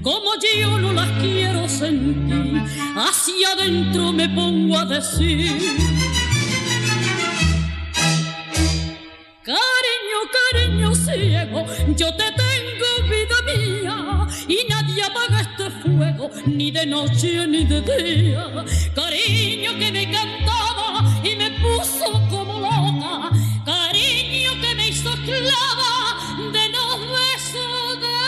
Como 0.02 0.32
yo 0.60 0.78
no 0.78 0.92
las 0.92 1.10
quiero 1.22 1.66
sentir, 1.66 2.62
hacia 2.94 3.48
adentro 3.54 4.12
me 4.12 4.28
pongo 4.28 4.78
a 4.78 4.84
decir. 4.84 5.58
Ciego, 11.04 11.66
yo 11.96 12.14
te 12.16 12.24
tengo 12.32 13.08
vida 13.08 13.36
mía 13.46 14.28
y 14.48 14.66
nadie 14.68 15.02
apaga 15.02 15.40
este 15.40 15.70
fuego, 15.82 16.30
ni 16.46 16.70
de 16.70 16.86
noche 16.86 17.46
ni 17.46 17.64
de 17.64 17.80
día. 17.82 18.64
Cariño 18.94 19.78
que 19.78 19.92
me 19.92 20.10
cantaba 20.10 21.20
y 21.22 21.36
me 21.36 21.50
puso 21.52 22.06
como 22.30 22.60
loca, 22.60 23.30
cariño 23.64 24.52
que 24.60 24.74
me 24.74 24.88
hizo 24.88 25.10
esclava 25.10 25.92
de 26.52 26.68
los 26.68 27.00
besos 27.16 28.00
de 28.00 28.18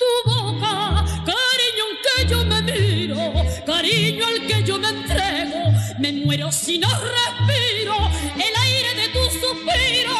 tu 0.00 0.30
boca. 0.30 1.04
Cariño 1.24 1.84
en 1.90 1.96
que 2.04 2.16
yo 2.30 2.44
me 2.44 2.62
miro, 2.62 3.32
cariño 3.66 4.26
al 4.26 4.46
que 4.46 4.62
yo 4.64 4.78
me 4.78 4.88
entrego, 4.88 5.72
me 5.98 6.12
muero 6.12 6.52
si 6.52 6.78
no 6.78 6.88
respiro 6.88 7.96
el 8.36 8.54
aire 8.62 8.94
de 8.94 9.08
tu 9.08 9.24
suspiro, 9.40 10.13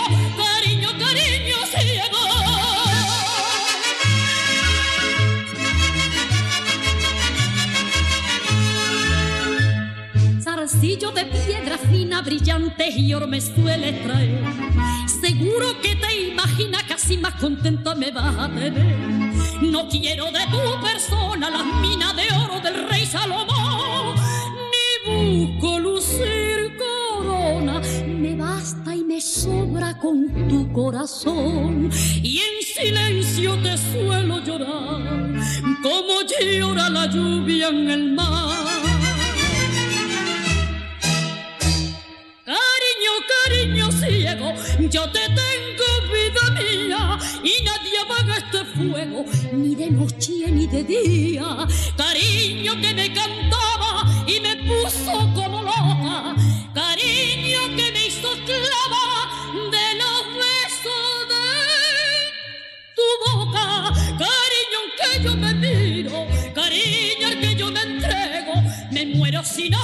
Zarcillo 10.74 11.12
de 11.12 11.24
piedra 11.26 11.78
fina, 11.78 12.20
brillante 12.20 12.90
y 12.90 13.14
oro 13.14 13.28
me 13.28 13.40
suele 13.40 13.92
traer. 13.92 14.42
Seguro 15.06 15.80
que 15.80 15.94
te 15.94 16.30
imaginas 16.30 16.82
así 16.92 17.16
más 17.16 17.34
contenta 17.34 17.94
me 17.94 18.10
vas 18.10 18.36
a 18.36 18.48
tener. 18.48 18.96
No 19.62 19.88
quiero 19.88 20.32
de 20.32 20.40
tu 20.50 20.82
persona 20.82 21.48
las 21.48 21.64
minas 21.80 22.16
de 22.16 22.22
oro 22.44 22.60
del 22.60 22.88
rey 22.88 23.06
Salomón, 23.06 24.16
ni 25.06 25.46
busco 25.46 25.78
lucir 25.78 26.76
corona. 26.76 27.80
Me 28.08 28.34
basta 28.34 28.96
y 28.96 29.04
me 29.04 29.20
sobra 29.20 29.96
con 29.98 30.48
tu 30.48 30.72
corazón. 30.72 31.88
Y 32.20 32.40
en 32.40 32.62
silencio 32.74 33.56
te 33.62 33.78
suelo 33.78 34.40
llorar, 34.40 35.40
como 35.82 36.22
llora 36.28 36.90
la 36.90 37.06
lluvia 37.06 37.68
en 37.68 37.90
el 37.90 38.12
mar. 38.12 38.93
Cariño, 43.44 43.92
ciego, 43.92 44.54
yo 44.90 45.10
te 45.10 45.20
tengo 45.20 45.88
vida 46.12 46.50
mía 46.52 47.18
y 47.42 47.62
nadie 47.62 47.98
apaga 48.02 48.38
este 48.38 48.64
fuego, 48.64 49.24
ni 49.52 49.74
de 49.74 49.90
noche 49.90 50.50
ni 50.50 50.66
de 50.66 50.82
día. 50.82 51.66
Cariño 51.96 52.80
que 52.80 52.94
me 52.94 53.12
cantaba 53.12 54.24
y 54.26 54.40
me 54.40 54.56
puso 54.56 55.12
como 55.34 55.62
loca, 55.62 56.34
cariño 56.72 57.76
que 57.76 57.92
me 57.92 58.06
hizo 58.06 58.32
esclava 58.32 59.28
de 59.70 59.86
los 60.00 60.24
besos 60.42 61.28
de 61.28 61.46
tu 62.96 63.08
boca, 63.26 63.92
cariño 64.18 64.80
que 64.98 65.22
yo 65.22 65.36
me 65.36 65.54
miro, 65.54 66.26
cariño 66.54 67.26
al 67.28 67.40
que 67.40 67.54
yo 67.54 67.70
me 67.70 67.82
entrego, 67.82 68.54
me 68.90 69.06
muero 69.06 69.44
si 69.44 69.68
no 69.68 69.78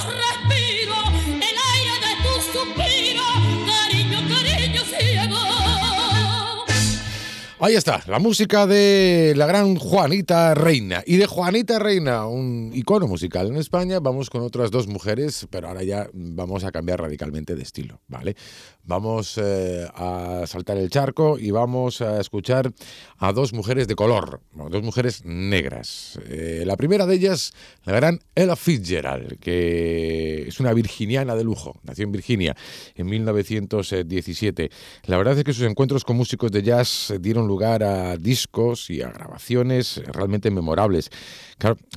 Ahí 7.63 7.75
está, 7.75 8.01
la 8.07 8.17
música 8.17 8.65
de 8.65 9.35
la 9.37 9.45
gran 9.45 9.75
Juanita 9.75 10.55
Reina. 10.55 11.03
Y 11.05 11.17
de 11.17 11.27
Juanita 11.27 11.77
Reina, 11.77 12.25
un 12.25 12.71
icono 12.73 13.05
musical 13.05 13.49
en 13.49 13.57
España, 13.57 13.99
vamos 13.99 14.31
con 14.31 14.41
otras 14.41 14.71
dos 14.71 14.87
mujeres, 14.87 15.45
pero 15.51 15.67
ahora 15.67 15.83
ya 15.83 16.09
vamos 16.11 16.63
a 16.63 16.71
cambiar 16.71 16.99
radicalmente 17.01 17.53
de 17.53 17.61
estilo, 17.61 18.01
¿vale? 18.07 18.35
Vamos 18.83 19.37
eh, 19.37 19.87
a 19.93 20.43
saltar 20.47 20.77
el 20.77 20.89
charco 20.89 21.37
y 21.37 21.51
vamos 21.51 22.01
a 22.01 22.19
escuchar 22.19 22.73
a 23.17 23.31
dos 23.31 23.53
mujeres 23.53 23.87
de 23.87 23.95
color, 23.95 24.41
dos 24.53 24.83
mujeres 24.83 25.23
negras. 25.23 26.19
Eh, 26.27 26.63
la 26.65 26.75
primera 26.77 27.05
de 27.05 27.15
ellas, 27.15 27.53
la 27.85 27.93
gran 27.93 28.19
Ella 28.33 28.55
Fitzgerald, 28.55 29.39
que 29.39 30.47
es 30.47 30.59
una 30.59 30.73
virginiana 30.73 31.35
de 31.35 31.43
lujo, 31.43 31.79
nació 31.83 32.05
en 32.05 32.11
Virginia 32.11 32.55
en 32.95 33.07
1917. 33.07 34.71
La 35.05 35.17
verdad 35.17 35.37
es 35.37 35.43
que 35.43 35.53
sus 35.53 35.67
encuentros 35.67 36.03
con 36.03 36.17
músicos 36.17 36.51
de 36.51 36.63
jazz 36.63 37.13
dieron 37.19 37.47
lugar 37.47 37.83
a 37.83 38.17
discos 38.17 38.89
y 38.89 39.01
a 39.03 39.09
grabaciones 39.09 40.01
realmente 40.07 40.49
memorables. 40.49 41.09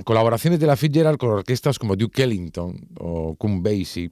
Colaboraciones 0.04 0.60
de 0.60 0.66
la 0.66 0.76
Fitzgerald 0.76 1.16
con 1.16 1.30
orquestas 1.30 1.78
como 1.78 1.96
Duke 1.96 2.22
Ellington 2.22 2.88
o 2.98 3.34
Count 3.36 3.64
Basie 3.64 4.10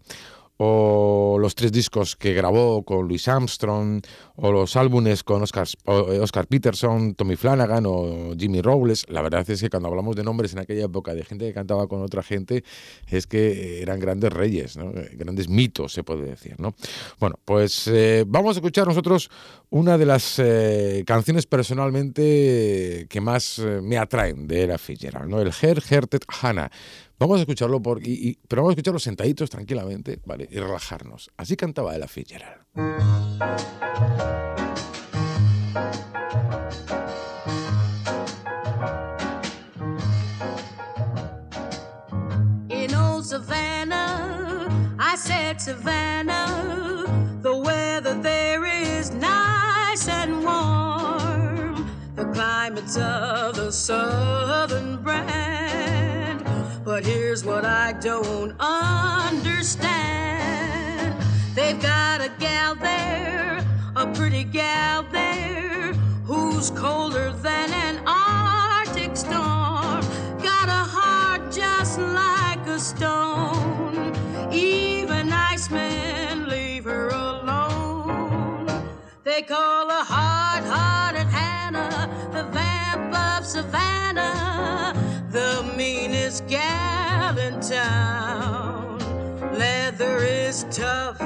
o 0.59 1.39
los 1.41 1.55
tres 1.55 1.73
discos 1.73 2.17
que 2.17 2.35
grabó 2.35 2.85
con 2.85 3.09
Louis 3.09 3.27
Armstrong, 3.29 4.03
o 4.37 4.53
los 4.53 4.77
álbumes 4.77 5.23
con 5.25 5.43
Oscar, 5.43 5.67
eh, 5.87 6.21
Oscar 6.21 6.47
Peterson, 6.47 7.15
Tommy 7.15 7.37
Flanagan 7.37 7.85
o 7.87 8.35
Jimmy 8.39 8.61
Robles. 8.61 9.07
La 9.09 9.23
verdad 9.23 9.49
es 9.49 9.61
que 9.61 9.71
cuando 9.71 9.89
hablamos 9.89 10.17
de 10.17 10.25
nombres 10.25 10.53
en 10.53 10.61
aquella 10.61 10.85
época 10.85 11.15
de 11.15 11.25
gente 11.25 11.47
que 11.47 11.55
cantaba 11.55 11.87
con 11.87 12.03
otra 12.03 12.23
gente, 12.23 12.65
es 13.09 13.27
que 13.27 13.83
eran 13.83 13.99
grandes 13.99 14.33
reyes. 14.33 14.77
Eh, 14.77 15.17
grandes 15.17 15.49
mitos, 15.49 15.93
se 15.93 16.03
puede 16.05 16.25
decir. 16.25 16.55
¿no? 16.59 16.75
Bueno, 17.19 17.37
pues 17.45 17.89
eh, 17.89 18.25
vamos 18.27 18.57
a 18.57 18.59
escuchar 18.59 18.87
nosotros 18.87 19.31
una 19.71 19.99
de 19.99 20.07
las 20.07 20.39
eh, 20.39 21.03
canciones 21.07 21.47
personalmente 21.47 23.07
que 23.09 23.21
más 23.21 23.59
eh, 23.59 23.81
me 23.83 23.99
atraen 23.99 24.47
de 24.47 24.65
Ella 24.65 24.79
Fitzgerald, 24.79 25.31
¿no? 25.31 25.41
el 25.41 25.53
Her 25.61 25.81
Hearted 25.81 26.23
Hannah. 26.29 26.71
Vamos 27.23 27.39
a 27.39 27.43
escucharlo, 27.43 27.81
por, 27.81 28.05
y, 28.05 28.31
y- 28.31 28.39
pero 28.49 28.63
vamos 28.63 28.73
a 28.73 28.75
escucharlo 28.75 28.99
sentaditos 28.99 29.49
tranquilamente, 29.49 30.21
¿vale? 30.25 30.49
Y 30.51 30.59
relajarnos. 30.59 31.31
Así 31.37 31.55
cantaba 31.57 31.95
Ella 31.95 32.09
Fitzgerald. 32.09 32.63
In 42.71 42.93
old 42.93 43.25
Savannah, 43.25 44.97
I 44.99 45.15
said, 45.15 45.61
Savannah, 45.61 47.07
the 47.41 47.57
weather 47.57 48.15
there 48.21 48.65
is 48.67 49.13
nice. 49.13 50.09
and 50.09 50.43
warm. 50.43 51.87
The 52.17 52.25
climates 52.33 52.97
of 52.97 53.55
the 53.55 53.71
southern 53.71 55.01
brand. 55.05 55.42
But 56.95 57.07
here's 57.07 57.43
what 57.43 57.65
I 57.65 57.95
don't 57.95 58.55
understand. 58.61 59.89
They've 61.55 61.81
got 61.81 62.21
a 62.21 62.29
gal 62.39 62.75
there, 62.75 63.65
a 63.97 64.13
pretty 64.13 64.45
gal 64.45 65.03
there, 65.05 65.95
who's 66.27 66.71
colder 66.73 67.33
than 67.33 67.73
an 67.73 68.03
Arctic 68.07 69.17
storm. 69.17 70.05
Got 70.43 70.69
a 70.69 70.85
heart 70.95 71.51
just 71.51 71.99
like 71.99 72.67
a 72.67 72.79
stone. 72.79 74.13
Even 74.53 75.33
icemen 75.33 76.47
leave 76.47 76.85
her 76.85 77.09
alone. 77.09 78.69
They 79.25 79.41
call 79.41 79.89
her 79.89 80.05
hard 80.05 80.65
hearted 80.65 81.29
Hannah, 81.29 82.11
the 82.33 82.45
vamp 82.53 83.15
of 83.17 83.47
Savannah, 83.47 84.02
the 85.33 85.73
meanest 85.77 86.47
gal 86.47 87.39
in 87.39 87.59
town. 87.61 88.99
Leather 89.57 90.19
is 90.19 90.67
tough, 90.71 91.19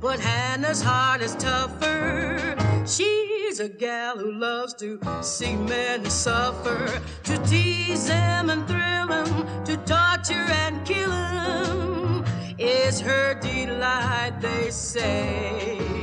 but 0.00 0.18
Hannah's 0.18 0.82
heart 0.82 1.22
is 1.22 1.36
tougher. 1.36 2.56
She's 2.84 3.60
a 3.60 3.68
gal 3.68 4.18
who 4.18 4.32
loves 4.32 4.74
to 4.74 4.98
see 5.22 5.54
men 5.54 6.10
suffer, 6.10 7.00
to 7.22 7.38
tease 7.46 8.08
them 8.08 8.50
and 8.50 8.66
thrill 8.66 9.06
them, 9.06 9.64
to 9.64 9.76
torture 9.86 10.48
and 10.64 10.84
kill 10.84 11.10
them. 11.10 12.24
Is 12.58 13.00
her 13.00 13.34
delight, 13.34 14.40
they 14.40 14.70
say. 14.70 16.01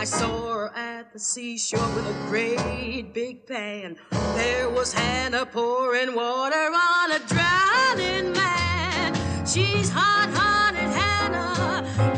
I 0.00 0.04
saw 0.04 0.54
her 0.54 0.72
at 0.74 1.12
the 1.12 1.18
seashore 1.18 1.94
with 1.94 2.06
a 2.06 2.14
great 2.30 3.12
big 3.12 3.46
pan. 3.46 3.98
There 4.34 4.70
was 4.70 4.94
Hannah 4.94 5.44
pouring 5.44 6.14
water 6.14 6.56
on 6.56 7.12
a 7.12 7.18
drowning 7.28 8.32
man. 8.32 9.14
She's 9.46 9.90
hot 9.90 10.30
hearted 10.32 10.90
Hannah, 10.98 12.16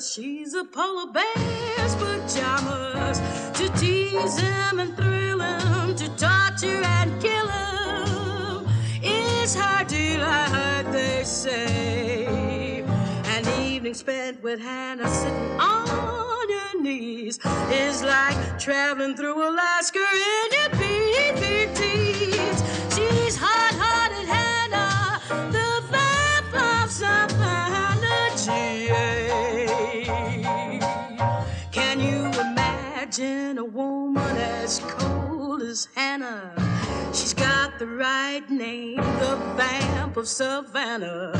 She's 0.00 0.54
a 0.54 0.64
polar 0.64 1.12
bear's 1.12 1.94
pajamas. 1.96 3.20
To 3.58 3.68
tease 3.78 4.38
him 4.38 4.80
and 4.80 4.96
thrill 4.96 5.40
him, 5.40 5.94
to 5.94 6.08
torture 6.16 6.82
and 6.82 7.20
kill 7.20 7.48
him, 7.48 8.66
is 9.02 9.54
her 9.54 9.84
delight, 9.84 10.86
they 10.90 11.22
say. 11.24 12.82
An 13.26 13.62
evening 13.62 13.92
spent 13.92 14.42
with 14.42 14.58
Hannah 14.58 15.06
sitting 15.06 15.60
on 15.60 16.48
your 16.48 16.82
knees 16.82 17.38
is 17.70 18.02
like 18.02 18.58
traveling 18.58 19.14
through 19.14 19.50
Alaska 19.50 19.98
in 19.98 20.52
your 20.60 20.79
the 37.80 37.86
right 37.86 38.50
name, 38.50 38.96
the 38.96 39.36
vamp 39.56 40.18
of 40.18 40.28
Savannah. 40.28 41.32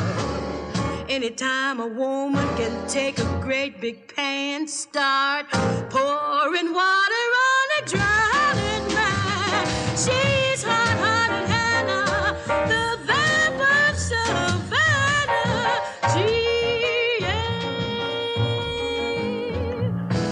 Anytime 1.07 1.81
a 1.81 1.87
woman 1.87 2.49
can 2.57 2.89
take 2.89 3.19
a 3.19 3.41
great 3.43 3.79
big 3.79 4.09
pan, 4.17 4.67
start 4.67 5.51
pouring 5.91 6.73
water 6.73 7.27
on 7.51 7.69
a 7.79 7.83
drowning 7.85 8.87
man. 8.95 9.67
She's 9.91 10.63
hot, 10.63 10.97
hearted 11.05 11.47
Hannah, 11.47 12.35
the 12.73 12.99
vamp 13.05 13.61
of 13.61 13.99
Savannah. 13.99 15.77
G.A. 16.15 17.37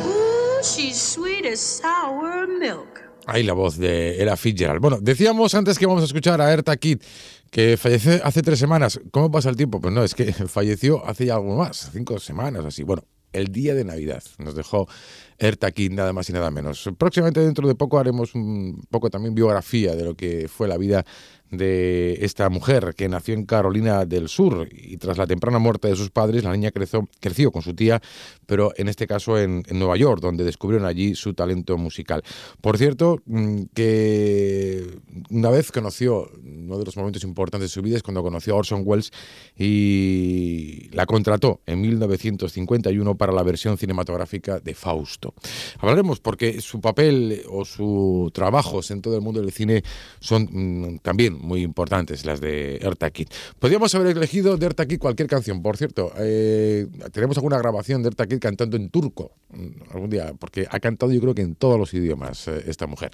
Ooh, 0.06 0.62
she's 0.62 0.98
sweet 0.98 1.44
as 1.44 1.61
sour 1.61 2.46
milk. 2.46 2.88
Ahí 3.31 3.43
la 3.43 3.53
voz 3.53 3.76
de 3.76 4.22
Ella 4.22 4.39
Fitzgerald. 4.39 4.81
Bueno, 4.81 5.01
decíamos 5.03 5.55
antes 5.55 5.79
que 5.79 5.85
vamos 5.85 6.01
a 6.01 6.07
escuchar 6.07 6.41
a 6.41 6.51
Erta 6.51 6.74
Kitt, 6.79 7.05
que 7.51 7.76
falleció 7.76 8.24
hace 8.24 8.41
tres 8.41 8.59
semanas. 8.59 8.99
¿Cómo 9.11 9.31
pasa 9.31 9.51
el 9.51 9.57
tiempo? 9.57 9.83
Pues 9.83 9.93
no, 9.93 10.03
es 10.03 10.14
que 10.14 10.33
falleció 10.49 11.07
hace 11.07 11.26
ya 11.26 11.35
algo 11.35 11.55
más, 11.55 11.91
cinco 11.93 12.18
semanas 12.18 12.64
así. 12.64 12.85
Bueno, 12.85 13.03
el 13.35 13.49
día 13.49 13.74
de 13.74 13.85
Navidad 13.85 14.22
nos 14.39 14.55
dejó 14.55 14.89
Erta 15.37 15.70
Kitt, 15.72 15.93
nada 15.93 16.14
más 16.14 16.31
y 16.31 16.33
nada 16.33 16.51
menos. 16.51 16.89
Próximamente, 16.97 17.41
dentro 17.41 17.68
de 17.68 17.74
poco, 17.74 17.99
haremos 17.99 18.35
un 18.35 18.83
poco 18.89 19.11
también 19.11 19.35
biografía 19.35 19.95
de 19.95 20.05
lo 20.05 20.14
que 20.14 20.49
fue 20.49 20.66
la 20.66 20.79
vida 20.79 21.05
de 21.51 22.18
esta 22.24 22.49
mujer 22.49 22.94
que 22.96 23.09
nació 23.09 23.34
en 23.34 23.46
Carolina 23.46 24.05
del 24.05 24.28
Sur 24.28 24.68
y 24.70 24.96
tras 24.99 25.18
la 25.18 25.26
temprana 25.26 25.59
muerte 25.59 25.88
de 25.88 25.96
sus 25.96 26.11
padres, 26.11 26.44
la 26.44 26.53
niña 26.53 26.70
creció, 26.70 27.09
creció 27.20 27.51
con 27.51 27.62
su 27.62 27.74
tía, 27.74 28.01
pero 28.46 28.72
en 28.76 28.88
este 28.88 29.07
caso 29.07 29.38
en, 29.38 29.62
Nueva 29.70 29.96
York, 29.96 30.20
donde 30.20 30.44
descubrieron 30.44 30.86
allí 30.86 31.14
su 31.14 31.34
talento 31.34 31.76
musical. 31.78 32.22
Por 32.61 32.78
cierto, 32.78 33.20
mm, 33.26 33.62
que 33.74 34.99
una 35.30 35.51
vez 35.51 35.70
conoció, 35.70 36.30
uno 36.42 36.78
de 36.78 36.84
los 36.84 36.96
momentos 36.96 37.24
importantes 37.24 37.70
de 37.70 37.74
su 37.74 37.82
vida 37.82 37.96
es 37.96 38.03
cuando 38.03 38.22
conoció 38.22 38.55
a 38.55 38.59
Orson 38.59 38.82
Welles 38.84 39.12
y 39.57 40.88
la 40.92 41.07
contrató 41.07 41.61
en 41.66 41.80
1951 41.80 43.16
para 43.16 43.32
la 43.32 43.42
versión 43.42 43.78
cinematográfica 43.78 44.61
de 44.61 44.74
Fausto. 44.74 45.34
Hablaremos 45.78 46.20
porque 46.20 46.61
su 46.61 46.80
papel 46.80 47.42
o 47.49 47.64
su 47.64 48.30
trabajos 48.34 48.90
en 48.90 49.03
todo 49.03 49.14
el 49.14 49.22
mundo 49.22 49.40
del 49.40 49.53
cine 49.53 49.82
son 50.20 50.49
mm, 50.51 50.99
muy 51.39 51.62
importantes, 51.62 52.24
las 52.24 52.41
de 52.41 52.76
Erta 52.76 53.11
Kitt. 53.11 53.32
Podríamos 53.59 53.95
haber 53.95 54.16
elegido 54.16 54.57
de 54.57 54.66
Erta 54.66 54.86
Kitt 54.86 55.01
cualquier 55.01 55.28
canción, 55.28 55.62
por 55.62 55.76
cierto. 55.76 56.12
Eh, 56.18 56.86
tenemos 57.12 57.36
alguna 57.36 57.59
grabación 57.59 58.03
de 58.03 58.09
Erta 58.09 58.26
Kitt 58.26 58.41
cantando 58.41 58.76
en 58.76 58.91
turco 58.91 59.32
mm, 59.51 59.93
algún 59.93 60.11
día, 60.11 60.34
porque 60.39 60.66
ha 60.70 60.80
cantado 60.80 61.12
yo 61.12 61.20
creo 61.20 61.34
que 61.34 61.43
en 61.43 61.55
todos 61.55 61.78
los 61.78 61.95
idiomas 61.95 62.49
eh, 62.49 62.64
esta 62.66 62.86
mujer. 62.86 63.11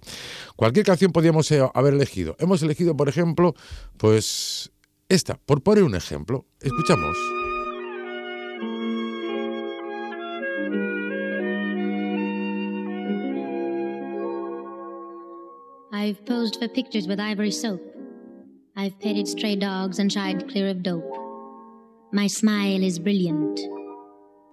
Cualquier 0.57 0.85
canción 0.85 1.13
podríamos 1.13 1.51
eh, 1.51 1.63
haber 1.75 1.95
elegido. 1.95 2.37
Hemos 2.39 2.63
elegido, 2.63 2.97
por 2.97 3.09
ejemplo, 3.09 3.55
pues 3.97 4.73
esta, 5.09 5.39
por 5.47 5.63
poner 5.63 5.85
un 5.85 5.95
ejemplo. 5.95 6.47
Escuchamos. 6.61 7.17
I've 16.05 16.27
posed 16.27 16.57
for 16.57 16.69
pictures 16.69 17.07
with 17.07 17.19
ivory. 17.19 17.51
I've 18.85 19.01
petted 19.01 19.27
stray 19.27 19.57
dogs 19.57 19.99
and 19.99 20.13
shied 20.13 20.47
clear 20.47 20.69
of 20.69 20.83
dope. 20.83 21.17
My 22.13 22.27
smile 22.27 22.83
is 22.83 22.99
brilliant. 22.99 23.59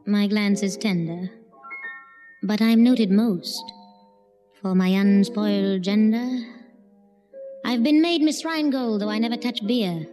My 0.06 0.26
glance 0.26 0.64
is 0.64 0.78
tender. 0.78 1.30
But 2.42 2.62
I'm 2.62 2.82
noted 2.82 3.12
most 3.12 3.62
for 4.62 4.74
my 4.74 4.88
unspoiled 4.88 5.82
gender. 5.82 6.48
I've 7.66 7.84
been 7.84 8.02
made 8.02 8.22
Miss 8.22 8.46
Rheingold, 8.46 9.02
though 9.02 9.10
I 9.10 9.20
never 9.20 9.36
touch 9.36 9.68
beer. 9.68 10.08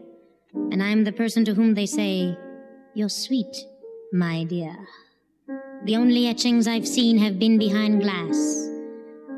And 0.53 0.83
I'm 0.83 1.05
the 1.05 1.13
person 1.13 1.45
to 1.45 1.55
whom 1.55 1.75
they 1.75 1.87
say, 1.87 2.37
You're 2.95 3.09
sweet, 3.09 3.57
my 4.13 4.43
dear. 4.43 4.75
The 5.85 5.95
only 5.95 6.27
etchings 6.27 6.67
I've 6.67 6.89
seen 6.89 7.19
have 7.19 7.39
been 7.39 7.57
behind 7.57 8.03
glass. 8.03 8.37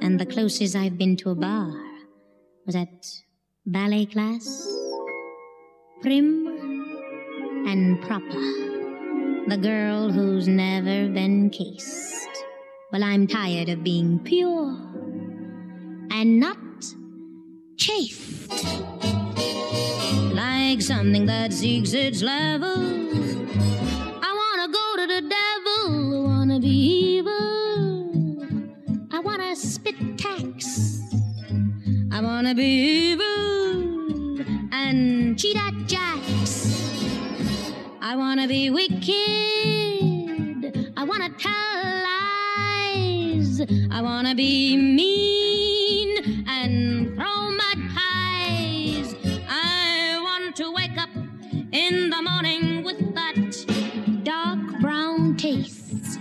And 0.01 0.18
the 0.18 0.24
closest 0.24 0.74
I've 0.74 0.97
been 0.97 1.18
to 1.18 1.33
a 1.33 1.35
bar 1.35 1.70
was 2.64 2.74
at 2.74 3.05
ballet 3.67 4.07
class. 4.07 4.67
Prim 6.01 6.47
and 7.67 8.01
proper. 8.01 8.41
The 9.49 9.59
girl 9.61 10.11
who's 10.11 10.49
never 10.49 11.09
been 11.09 11.51
kissed. 11.51 12.29
Well, 12.91 13.05
I'm 13.05 13.27
tired 13.27 13.69
of 13.69 13.85
being 13.85 14.19
pure 14.21 14.77
and 16.11 16.41
not 16.41 16.57
chafed. 17.77 18.51
Like 20.35 20.81
something 20.81 21.27
that 21.27 21.53
seeks 21.53 21.93
its 21.93 22.23
level. 22.23 22.79
I 24.23 24.31
wanna 24.41 24.73
go 24.73 24.97
to 24.97 25.07
the 25.07 25.21
devil, 25.21 26.17
I 26.17 26.29
wanna 26.29 26.61
be 26.61 26.69
evil. 26.69 28.43
I 29.13 29.19
wanna 29.21 29.55
spit 29.55 30.17
tax. 30.17 30.99
I 32.11 32.21
wanna 32.23 32.55
be 32.55 33.11
evil 33.11 33.39
and 34.91 35.38
cheat 35.38 35.57
at 35.57 35.74
jacks. 35.86 36.53
I 38.03 38.16
wanna 38.16 38.49
be 38.49 38.70
wicked. 38.70 39.05
I 40.97 41.05
wanna 41.05 41.30
tell 41.38 41.82
lies. 42.11 43.61
I 43.97 44.03
wanna 44.03 44.34
be 44.34 44.76
mean 44.76 46.11
and 46.49 47.14
throw 47.14 47.51
mud 47.61 47.78
pies. 47.95 49.14
I 49.49 50.18
want 50.26 50.57
to 50.57 50.72
wake 50.72 50.99
up 50.99 51.11
in 51.70 52.11
the 52.11 52.22
morning 52.28 52.82
with 52.82 53.14
that 53.14 53.38
dark 54.24 54.61
brown 54.80 55.36
taste. 55.36 56.18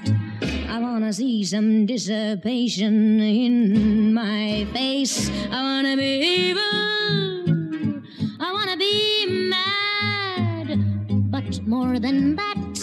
I 0.69 0.77
wanna 0.79 1.11
see 1.11 1.43
some 1.43 1.87
dissipation 1.87 3.19
in 3.19 4.13
my 4.13 4.67
face. 4.73 5.31
I 5.51 5.59
wanna 5.67 5.97
be 5.97 6.11
evil. 6.49 7.28
More 11.57 11.99
than 11.99 12.35
that, 12.35 12.75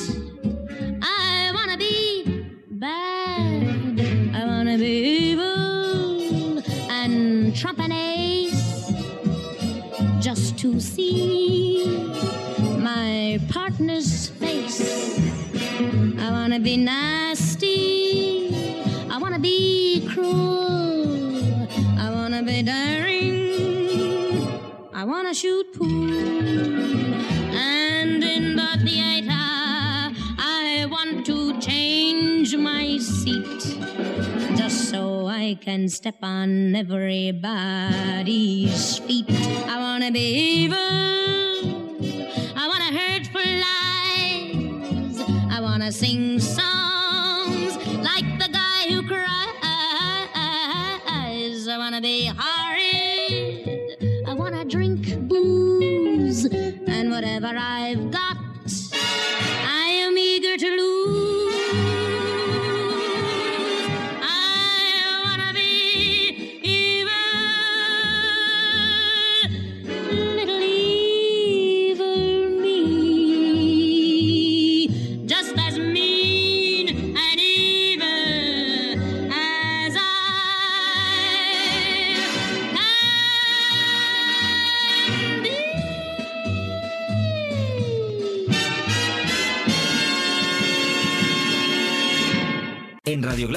I 1.00 1.52
wanna 1.54 1.76
be 1.76 2.24
bad. 2.68 4.00
I 4.34 4.44
wanna 4.44 4.76
be 4.76 4.94
evil 5.30 6.58
and 6.90 7.54
trump 7.54 7.78
an 7.78 7.92
ace 7.92 8.90
just 10.18 10.58
to 10.58 10.80
see 10.80 11.86
my 12.90 13.38
partner's 13.48 14.28
face. 14.40 15.20
I 16.18 16.30
wanna 16.30 16.58
be 16.58 16.76
nasty. 16.76 18.50
I 19.10 19.18
wanna 19.18 19.38
be 19.38 20.08
cruel. 20.12 21.68
I 22.04 22.10
wanna 22.10 22.42
be 22.42 22.62
daring. 22.62 23.36
I 24.92 25.04
wanna 25.04 25.34
shoot 25.34 25.66
pool. 25.72 26.10
And 27.54 27.95
I 35.46 35.54
can 35.54 35.88
step 35.88 36.16
on 36.22 36.74
everybody's 36.74 37.38
feet. 38.98 39.30
I 39.68 39.78
wanna 39.78 40.10
be 40.10 40.18
evil. 40.18 40.76
I 42.56 42.66
wanna 42.66 42.90
hurt 42.98 43.28
for 43.28 43.44
lies. 43.64 45.20
I 45.48 45.60
wanna 45.60 45.92
sing 45.92 46.40
songs 46.40 47.76
like 48.02 48.28
the 48.42 48.48
guy 48.50 48.88
who 48.88 49.06
cries. 49.06 49.28
I 51.68 51.78
wanna 51.78 52.00
be 52.00 52.26
horrid. 52.36 54.26
I 54.26 54.34
wanna 54.34 54.64
drink 54.64 55.16
booze. 55.28 56.44
And 56.88 57.12
whatever 57.12 57.54
I've 57.56 58.10
got, 58.10 58.36
I 59.62 59.90
am 60.06 60.18
eager 60.18 60.56
to 60.56 60.66
lose. 60.66 61.05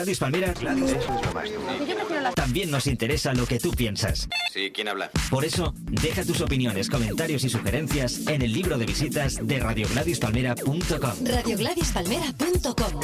En 0.10 0.16
Radio 0.16 1.62
Gladys 1.62 1.96
Palmera 1.96 2.32
también 2.34 2.72
nos 2.72 2.88
interesa 2.88 3.32
lo 3.36 3.46
que 3.46 3.60
tú 3.60 3.70
piensas. 3.70 4.28
Sí, 4.52 4.72
¿quién 4.74 4.88
habla? 4.88 5.12
Por 5.30 5.46
eso, 5.46 5.76
deja 5.86 6.26
tus 6.26 6.42
opiniones, 6.42 6.90
comentarios 6.90 7.44
y 7.44 7.50
sugerencias 7.50 8.26
en 8.26 8.42
el 8.42 8.52
libro 8.52 8.80
de 8.80 8.88
visitas 8.88 9.46
de 9.46 9.60
radiogladispalmera.com. 9.60 10.80
Radiogladispalmera.com 11.26 13.02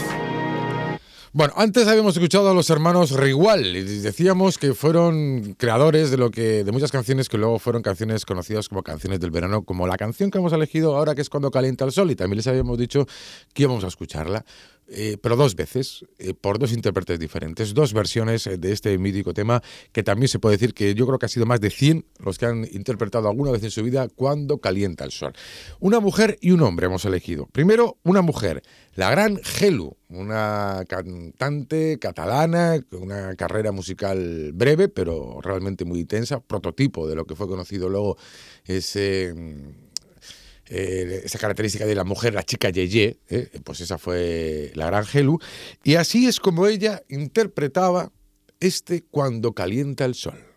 Bueno, 1.32 1.54
antes 1.58 1.88
habíamos 1.88 2.16
escuchado 2.16 2.50
a 2.50 2.56
los 2.56 2.72
hermanos 2.72 3.12
Rigual 3.12 3.76
y 3.76 3.84
decíamos 3.84 4.58
que 4.58 4.74
fueron 4.74 5.54
creadores 5.60 6.10
de 6.10 6.18
lo 6.18 6.32
que 6.32 6.64
de 6.64 6.72
muchas 6.72 6.92
canciones 6.92 7.30
que 7.30 7.38
luego 7.38 7.60
fueron 7.60 7.84
canciones 7.84 8.26
conocidas 8.26 8.68
como 8.68 8.82
canciones 8.82 9.20
del 9.20 9.30
verano, 9.30 9.62
como 9.62 9.86
la 9.86 9.98
canción 9.98 10.32
que 10.32 10.40
hemos 10.40 10.54
elegido 10.54 10.98
ahora 10.98 11.14
que 11.14 11.22
es 11.22 11.30
cuando 11.30 11.52
calienta 11.52 11.86
el 11.86 11.92
sol 11.92 12.10
y 12.10 12.16
también 12.16 12.38
les 12.38 12.48
habíamos 12.48 12.80
dicho 12.80 13.06
que 13.54 13.62
íbamos 13.62 13.84
a 13.84 13.90
escucharla. 13.90 14.44
Eh, 14.88 15.18
pero 15.22 15.36
dos 15.36 15.56
veces, 15.56 16.06
eh, 16.20 16.34
por 16.34 16.60
dos 16.60 16.72
intérpretes 16.72 17.20
diferentes, 17.20 17.74
dos 17.74 17.94
versiones 17.94 18.46
eh, 18.46 18.58
de 18.58 18.72
este 18.72 18.98
mítico 19.00 19.34
tema, 19.34 19.64
que 19.92 20.04
también 20.04 20.28
se 20.28 20.38
puede 20.38 20.58
decir 20.58 20.74
que 20.74 20.94
yo 20.94 21.08
creo 21.08 21.18
que 21.18 21.26
ha 21.26 21.30
sido 21.30 21.48
más 21.48 21.60
de 21.60 21.72
100 21.72 22.06
los 22.20 22.38
que 22.38 22.46
han 22.46 22.68
interpretado 22.72 23.28
alguna 23.28 23.52
vez 23.52 23.64
en 23.64 23.72
su 23.72 23.82
vida 23.84 24.08
cuando 24.10 24.60
calienta 24.60 25.04
el 25.04 25.12
sol. 25.12 25.34
Una 25.80 26.00
mujer 26.00 26.38
y 26.40 26.52
un 26.52 26.62
hombre 26.62 26.86
hemos 26.86 27.04
elegido. 27.06 27.48
Primero, 27.52 27.98
una 28.04 28.22
mujer, 28.22 28.62
la 28.94 29.10
gran 29.10 29.38
Gelu, 29.44 29.98
una 30.10 30.84
cantante 30.88 31.98
catalana, 32.00 32.80
con 32.88 33.04
una 33.04 33.36
carrera 33.36 33.72
musical 33.72 34.52
breve, 34.54 34.88
pero 34.88 35.40
realmente 35.42 35.84
muy 35.84 36.00
intensa, 36.00 36.42
prototipo 36.42 37.08
de 37.08 37.16
lo 37.16 37.26
que 37.26 37.36
fue 37.36 37.48
conocido 37.48 37.90
luego 37.90 38.18
ese 38.66 39.34
eh, 40.68 41.22
esa 41.24 41.38
característica 41.38 41.86
de 41.86 41.96
la 41.96 42.04
mujer, 42.04 42.34
la 42.34 42.44
chica 42.44 42.70
Yeye, 42.70 43.20
eh, 43.30 43.50
pues 43.64 43.82
esa 43.82 43.98
fue 43.98 44.72
la 44.76 44.88
gran 44.88 45.06
Gelu. 45.06 45.40
Y 45.84 45.96
así 45.96 46.28
es 46.28 46.40
como 46.40 46.68
ella 46.68 47.04
interpretaba 47.10 48.12
este 48.60 49.04
Cuando 49.04 49.54
calienta 49.54 50.06
el 50.06 50.16
sol. 50.16 50.55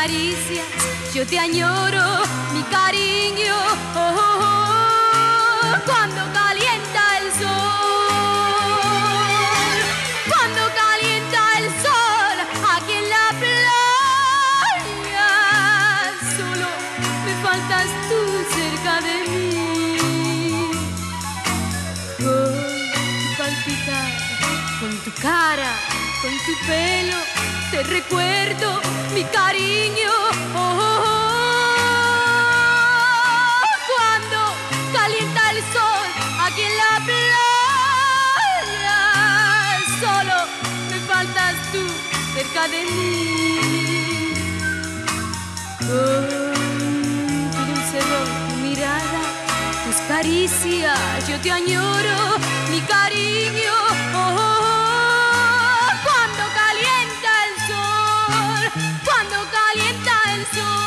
Caricias, 0.00 0.66
yo 1.12 1.22
te 1.26 1.36
añoro, 1.38 2.04
mi 2.54 2.62
cariño. 2.76 3.56
Oh, 3.96 3.98
oh, 3.98 4.40
oh. 4.42 5.76
Cuando 5.88 6.20
calienta 6.40 7.02
el 7.20 7.26
sol, 7.40 8.18
cuando 10.30 10.62
calienta 10.82 11.40
el 11.60 11.66
sol 11.84 12.36
aquí 12.74 12.94
en 13.02 13.06
la 13.16 13.26
playa, 13.42 15.30
solo 16.36 16.68
me 17.24 17.34
faltas 17.44 17.88
tú 18.08 18.20
cerca 18.56 18.94
de 19.08 19.16
mí. 19.30 19.50
Con 22.24 22.50
tu 23.22 23.28
palpitar, 23.40 24.10
con 24.80 24.92
tu 25.04 25.10
cara, 25.20 25.72
con 26.22 26.34
tu 26.46 26.52
pelo, 26.68 27.18
recuerdo 27.82 28.80
mi 29.14 29.24
cariño. 29.24 30.12
Oh, 30.54 30.58
oh, 30.58 31.02
oh. 31.04 31.28
Cuando 33.90 34.38
calienta 34.92 35.50
el 35.50 35.58
sol 35.72 36.08
aquí 36.40 36.62
en 36.62 36.76
la 36.76 36.94
playa, 37.08 38.98
solo 40.00 40.36
me 40.90 40.98
faltas 41.00 41.54
tú 41.72 41.82
cerca 42.34 42.62
de 42.68 42.80
mí. 42.84 44.34
Con 45.80 46.22
tu 47.50 47.60
dulce 47.68 47.98
voz, 48.10 48.30
tu 48.48 48.54
mirada, 48.60 49.20
tus 49.86 49.98
caricias, 50.08 51.28
yo 51.28 51.36
te 51.40 51.50
añoro, 51.50 52.16
calienta 60.50 60.77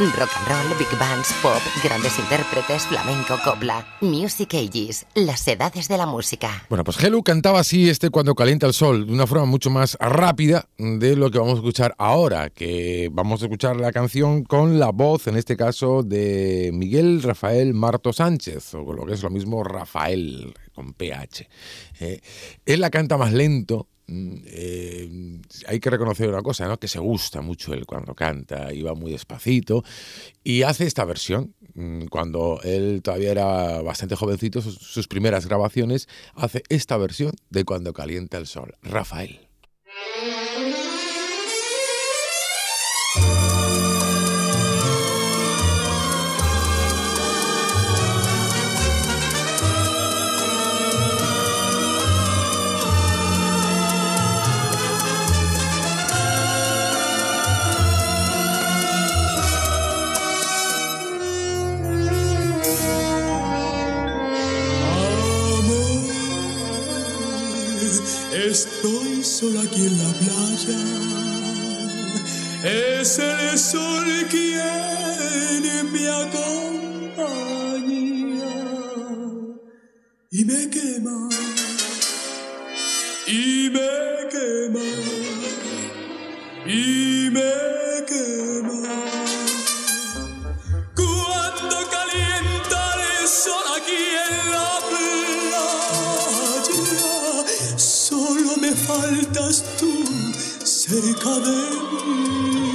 Rock 0.00 0.30
and 0.34 0.48
roll, 0.48 0.78
big 0.78 0.98
bands, 0.98 1.30
pop, 1.42 1.60
grandes 1.84 2.18
intérpretes, 2.18 2.86
flamenco, 2.86 3.36
copla. 3.44 3.86
Music 4.00 4.54
Ages, 4.54 5.04
las 5.14 5.46
edades 5.46 5.88
de 5.88 5.98
la 5.98 6.06
música. 6.06 6.64
Bueno, 6.70 6.84
pues 6.84 7.04
Helu 7.04 7.22
cantaba 7.22 7.60
así 7.60 7.90
este 7.90 8.08
cuando 8.08 8.34
calienta 8.34 8.66
el 8.66 8.72
sol, 8.72 9.06
de 9.06 9.12
una 9.12 9.26
forma 9.26 9.44
mucho 9.44 9.68
más 9.68 9.98
rápida 10.00 10.66
de 10.78 11.16
lo 11.16 11.30
que 11.30 11.38
vamos 11.38 11.52
a 11.52 11.56
escuchar 11.56 11.94
ahora, 11.98 12.48
que 12.48 13.10
vamos 13.12 13.42
a 13.42 13.44
escuchar 13.44 13.76
la 13.76 13.92
canción 13.92 14.42
con 14.42 14.80
la 14.80 14.90
voz, 14.90 15.26
en 15.26 15.36
este 15.36 15.54
caso, 15.54 16.02
de 16.02 16.70
Miguel 16.72 17.22
Rafael 17.22 17.74
Marto 17.74 18.14
Sánchez, 18.14 18.72
o 18.72 18.94
lo 18.94 19.04
que 19.04 19.12
es 19.12 19.22
lo 19.22 19.28
mismo 19.28 19.62
Rafael 19.64 20.54
con 20.74 20.94
PH. 20.94 21.46
Eh, 22.00 22.20
él 22.64 22.80
la 22.80 22.88
canta 22.88 23.18
más 23.18 23.34
lento, 23.34 23.86
eh, 24.46 25.40
hay 25.66 25.80
que 25.80 25.90
reconocer 25.90 26.28
una 26.28 26.42
cosa, 26.42 26.66
¿no? 26.66 26.78
que 26.78 26.88
se 26.88 26.98
gusta 26.98 27.40
mucho 27.40 27.72
él 27.72 27.86
cuando 27.86 28.14
canta 28.14 28.72
y 28.72 28.82
va 28.82 28.94
muy 28.94 29.12
despacito 29.12 29.84
y 30.42 30.62
hace 30.62 30.86
esta 30.86 31.04
versión. 31.04 31.54
mm, 31.74 32.06
Cuando 32.06 32.60
él 32.64 33.00
todavía 33.02 33.30
era 33.30 33.82
bastante 33.82 34.16
jovencito, 34.16 34.60
sus 34.62 35.08
primeras 35.08 35.46
grabaciones, 35.46 36.08
hace 36.34 36.62
esta 36.68 36.96
versión 36.96 37.32
de 37.50 37.64
Cuando 37.64 37.92
calienta 37.92 38.38
el 38.38 38.46
sol. 38.46 38.74
Rafael. 38.82 39.49
Estoy 68.46 69.22
solo 69.22 69.60
aquí 69.60 69.86
en 69.86 69.98
la 69.98 70.12
playa. 70.14 70.78
Es 72.64 73.18
el 73.18 73.58
sol 73.58 74.06
quien 74.30 75.39
cerca 101.00 101.30
de 101.30 101.56
mí. 102.04 102.72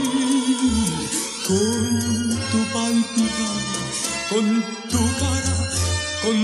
Con 1.48 2.00
tu 2.52 2.60
palpitar, 2.74 3.62
con 4.30 4.46
tu 4.90 5.02
cara, 5.22 5.58
con 6.24 6.38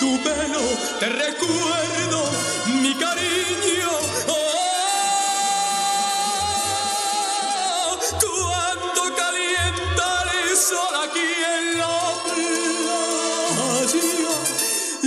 tu 0.00 0.10
pelo, 0.22 0.64
te 0.98 1.08
recuerdo 1.08 2.20
mi 2.82 2.92
cariño. 2.94 3.92
Oh, 4.28 4.32
cuando 8.22 9.02
calienta 9.16 10.08
el 10.32 10.56
sol 10.56 10.94
aquí 11.04 11.30
en 11.56 11.64
la 11.78 11.98
playa, 13.44 14.00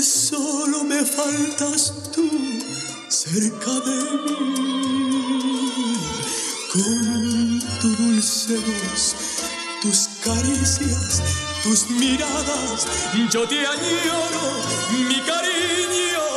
solo 0.02 0.78
me 0.84 1.02
faltas 1.06 1.80
tú 2.14 2.28
cerca 3.08 3.74
de 3.88 3.98
mí. 4.26 4.99
Con 6.84 7.60
tu 7.82 7.90
dulce 7.96 8.56
voz, 8.56 9.16
tus 9.82 10.08
caricias, 10.24 11.22
tus 11.62 11.90
miradas, 11.90 12.88
yo 13.32 13.46
te 13.48 13.60
añoro, 13.60 14.64
mi 15.10 15.20
cariño. 15.22 16.29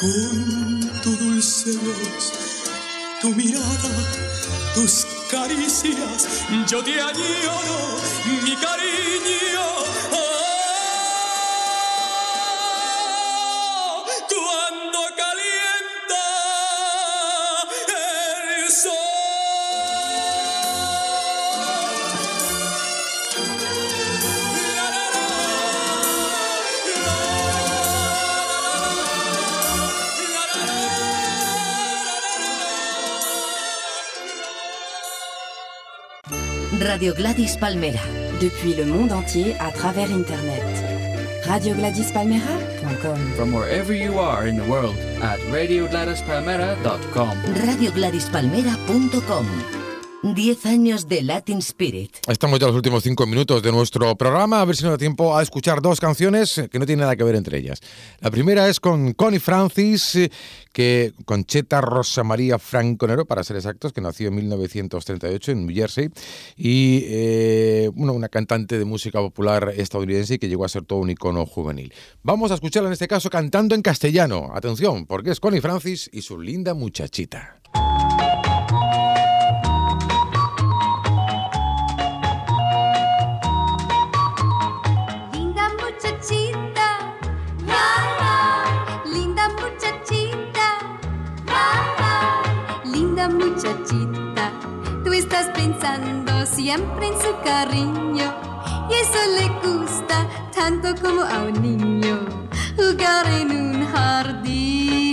Con 0.00 0.80
tu 1.02 1.16
dulce 1.16 1.72
voz, 1.72 2.32
tu 3.20 3.34
mirada, 3.34 3.90
tus 4.74 5.06
caricias, 5.28 6.44
yo 6.68 6.84
te 6.84 7.00
añoro, 7.00 7.98
mi 8.44 8.54
cariño. 8.54 9.99
Radio 37.00 37.14
Gladys 37.14 37.56
Palmera. 37.56 38.02
Depuis 38.42 38.74
le 38.74 38.84
monde 38.84 39.10
entier 39.10 39.54
à 39.58 39.72
travers 39.72 40.12
Internet. 40.12 40.62
RadioGladysPalmera.com 41.46 43.16
From 43.36 43.54
wherever 43.54 43.94
you 43.94 44.18
are 44.18 44.46
in 44.46 44.58
the 44.58 44.66
world 44.68 44.96
at 45.22 45.40
radiogladyspalmera.com. 45.50 47.38
RadioGladysPalmera.com 47.64 49.46
10 50.22 50.66
años 50.66 51.08
de 51.08 51.22
Latin 51.22 51.58
Spirit. 51.58 52.12
Estamos 52.28 52.58
ya 52.58 52.66
en 52.66 52.72
los 52.72 52.76
últimos 52.76 53.02
cinco 53.02 53.26
minutos 53.26 53.62
de 53.62 53.72
nuestro 53.72 54.14
programa, 54.16 54.60
a 54.60 54.64
ver 54.66 54.76
si 54.76 54.84
nos 54.84 54.92
da 54.92 54.98
tiempo 54.98 55.34
a 55.34 55.42
escuchar 55.42 55.80
dos 55.80 55.98
canciones 55.98 56.60
que 56.70 56.78
no 56.78 56.84
tienen 56.84 57.00
nada 57.00 57.16
que 57.16 57.24
ver 57.24 57.36
entre 57.36 57.56
ellas. 57.56 57.80
La 58.20 58.30
primera 58.30 58.68
es 58.68 58.80
con 58.80 59.14
Connie 59.14 59.38
Francis, 59.38 60.18
que 60.74 61.14
Concheta 61.24 61.80
Rosa 61.80 62.22
María 62.22 62.58
Franconero, 62.58 63.24
para 63.24 63.42
ser 63.44 63.56
exactos, 63.56 63.94
que 63.94 64.02
nació 64.02 64.28
en 64.28 64.34
1938 64.34 65.52
en 65.52 65.66
New 65.66 65.74
Jersey, 65.74 66.10
y 66.54 67.04
eh, 67.06 67.90
bueno, 67.94 68.12
una 68.12 68.28
cantante 68.28 68.78
de 68.78 68.84
música 68.84 69.20
popular 69.20 69.72
estadounidense 69.74 70.38
que 70.38 70.48
llegó 70.48 70.66
a 70.66 70.68
ser 70.68 70.84
todo 70.84 70.98
un 70.98 71.08
icono 71.08 71.46
juvenil. 71.46 71.94
Vamos 72.22 72.50
a 72.50 72.54
escucharla 72.54 72.90
en 72.90 72.92
este 72.92 73.08
caso 73.08 73.30
cantando 73.30 73.74
en 73.74 73.80
castellano. 73.80 74.50
Atención, 74.54 75.06
porque 75.06 75.30
es 75.30 75.40
Connie 75.40 75.62
Francis 75.62 76.10
y 76.12 76.20
su 76.20 76.38
linda 76.38 76.74
muchachita. 76.74 77.59
Siempre 96.62 97.06
en 97.06 97.14
su 97.14 97.32
cariño 97.42 98.34
y 98.90 98.92
eso 98.92 99.20
le 99.38 99.46
gusta 99.66 100.28
tanto 100.54 100.88
como 101.00 101.22
a 101.22 101.44
un 101.44 101.54
niño 101.62 102.18
jugar 102.76 103.26
en 103.28 103.50
un 103.50 103.86
jardín. 103.86 105.06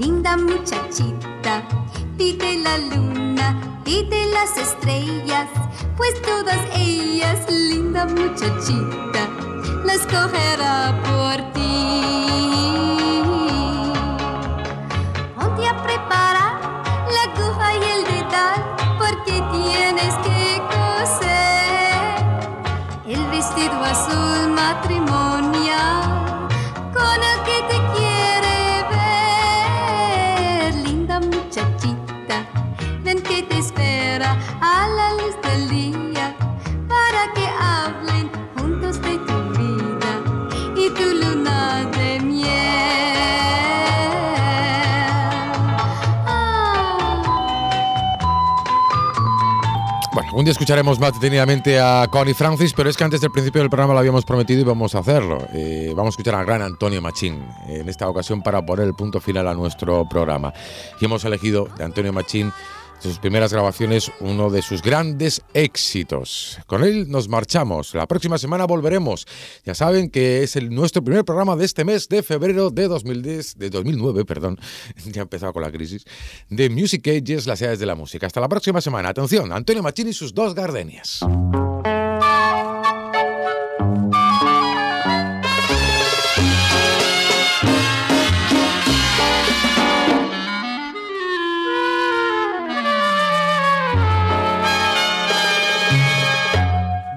Linda 0.00 0.36
muchachita, 0.36 1.62
pide 2.18 2.58
la 2.58 2.76
luna, 2.78 3.56
pide 3.84 4.26
las 4.32 4.56
estrellas, 4.56 5.48
pues 5.96 6.20
todas 6.22 6.58
ellas, 6.74 7.38
linda 7.48 8.04
muchachita, 8.04 9.28
las 9.84 10.00
cogerá 10.08 11.00
por 11.06 11.36
ti. 11.52 11.62
Ponte 15.36 15.68
a 15.68 15.82
preparar 15.84 16.43
done. 18.34 18.83
Un 50.44 50.46
día 50.46 50.52
escucharemos 50.52 51.00
más 51.00 51.14
detenidamente 51.14 51.80
a 51.80 52.06
Connie 52.10 52.34
Francis, 52.34 52.74
pero 52.74 52.90
es 52.90 52.98
que 52.98 53.04
antes 53.04 53.22
del 53.22 53.30
principio 53.30 53.62
del 53.62 53.70
programa 53.70 53.94
lo 53.94 54.00
habíamos 54.00 54.26
prometido 54.26 54.60
y 54.60 54.64
vamos 54.64 54.94
a 54.94 54.98
hacerlo. 54.98 55.38
Eh, 55.54 55.94
vamos 55.96 56.08
a 56.08 56.16
escuchar 56.16 56.34
al 56.34 56.44
gran 56.44 56.60
Antonio 56.60 57.00
Machín, 57.00 57.42
eh, 57.66 57.78
en 57.80 57.88
esta 57.88 58.06
ocasión 58.10 58.42
para 58.42 58.60
poner 58.60 58.86
el 58.86 58.92
punto 58.92 59.22
final 59.22 59.48
a 59.48 59.54
nuestro 59.54 60.06
programa. 60.06 60.52
Y 61.00 61.06
hemos 61.06 61.24
elegido 61.24 61.66
de 61.78 61.84
Antonio 61.84 62.12
Machín 62.12 62.52
sus 63.04 63.18
primeras 63.18 63.52
grabaciones 63.52 64.10
uno 64.20 64.48
de 64.48 64.62
sus 64.62 64.80
grandes 64.80 65.42
éxitos. 65.52 66.58
Con 66.66 66.82
él 66.84 67.10
nos 67.10 67.28
marchamos. 67.28 67.94
La 67.94 68.08
próxima 68.08 68.38
semana 68.38 68.64
volveremos. 68.64 69.26
Ya 69.62 69.74
saben 69.74 70.08
que 70.08 70.42
es 70.42 70.56
el, 70.56 70.74
nuestro 70.74 71.04
primer 71.04 71.22
programa 71.22 71.54
de 71.54 71.66
este 71.66 71.84
mes 71.84 72.08
de 72.08 72.22
febrero 72.22 72.70
de 72.70 72.88
2010, 72.88 73.58
de 73.58 73.68
2009, 73.68 74.24
perdón, 74.24 74.58
ya 75.04 75.20
empezaba 75.20 75.52
con 75.52 75.60
la 75.60 75.70
crisis, 75.70 76.06
de 76.48 76.70
Music 76.70 77.06
Ages, 77.06 77.46
las 77.46 77.60
edades 77.60 77.78
de 77.78 77.84
la 77.84 77.94
música. 77.94 78.26
Hasta 78.26 78.40
la 78.40 78.48
próxima 78.48 78.80
semana. 78.80 79.10
Atención, 79.10 79.52
Antonio 79.52 79.82
Machín 79.82 80.08
y 80.08 80.14
sus 80.14 80.32
dos 80.32 80.54
gardenias. 80.54 81.20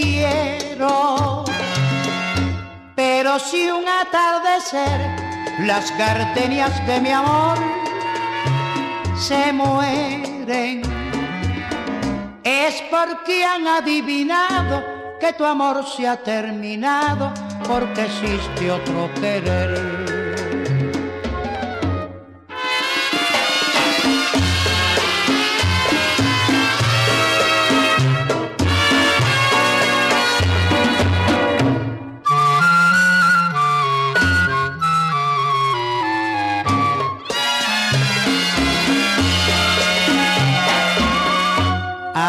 quiero. 0.00 1.44
Pero 2.94 3.38
si 3.38 3.70
un 3.70 3.84
atardecer 3.88 5.00
las 5.60 5.96
gardenias 5.98 6.74
de 6.86 7.00
mi 7.00 7.10
amor 7.10 7.58
se 9.16 9.52
mueren, 9.52 10.82
es 12.44 12.82
porque 12.90 13.44
han 13.44 13.66
adivinado 13.66 14.84
que 15.20 15.32
tu 15.32 15.44
amor 15.44 15.84
se 15.84 16.06
ha 16.06 16.16
terminado, 16.16 17.32
porque 17.66 18.02
existe 18.02 18.70
otro 18.70 19.10
querer. 19.20 20.07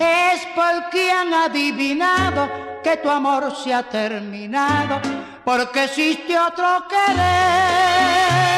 es 0.00 0.46
porque 0.54 1.10
han 1.10 1.32
adivinado 1.32 2.48
que 2.82 2.96
tu 2.98 3.10
amor 3.10 3.54
se 3.56 3.74
ha 3.74 3.82
terminado, 3.82 5.00
porque 5.44 5.84
existe 5.84 6.38
otro 6.38 6.86
querer. 6.88 8.55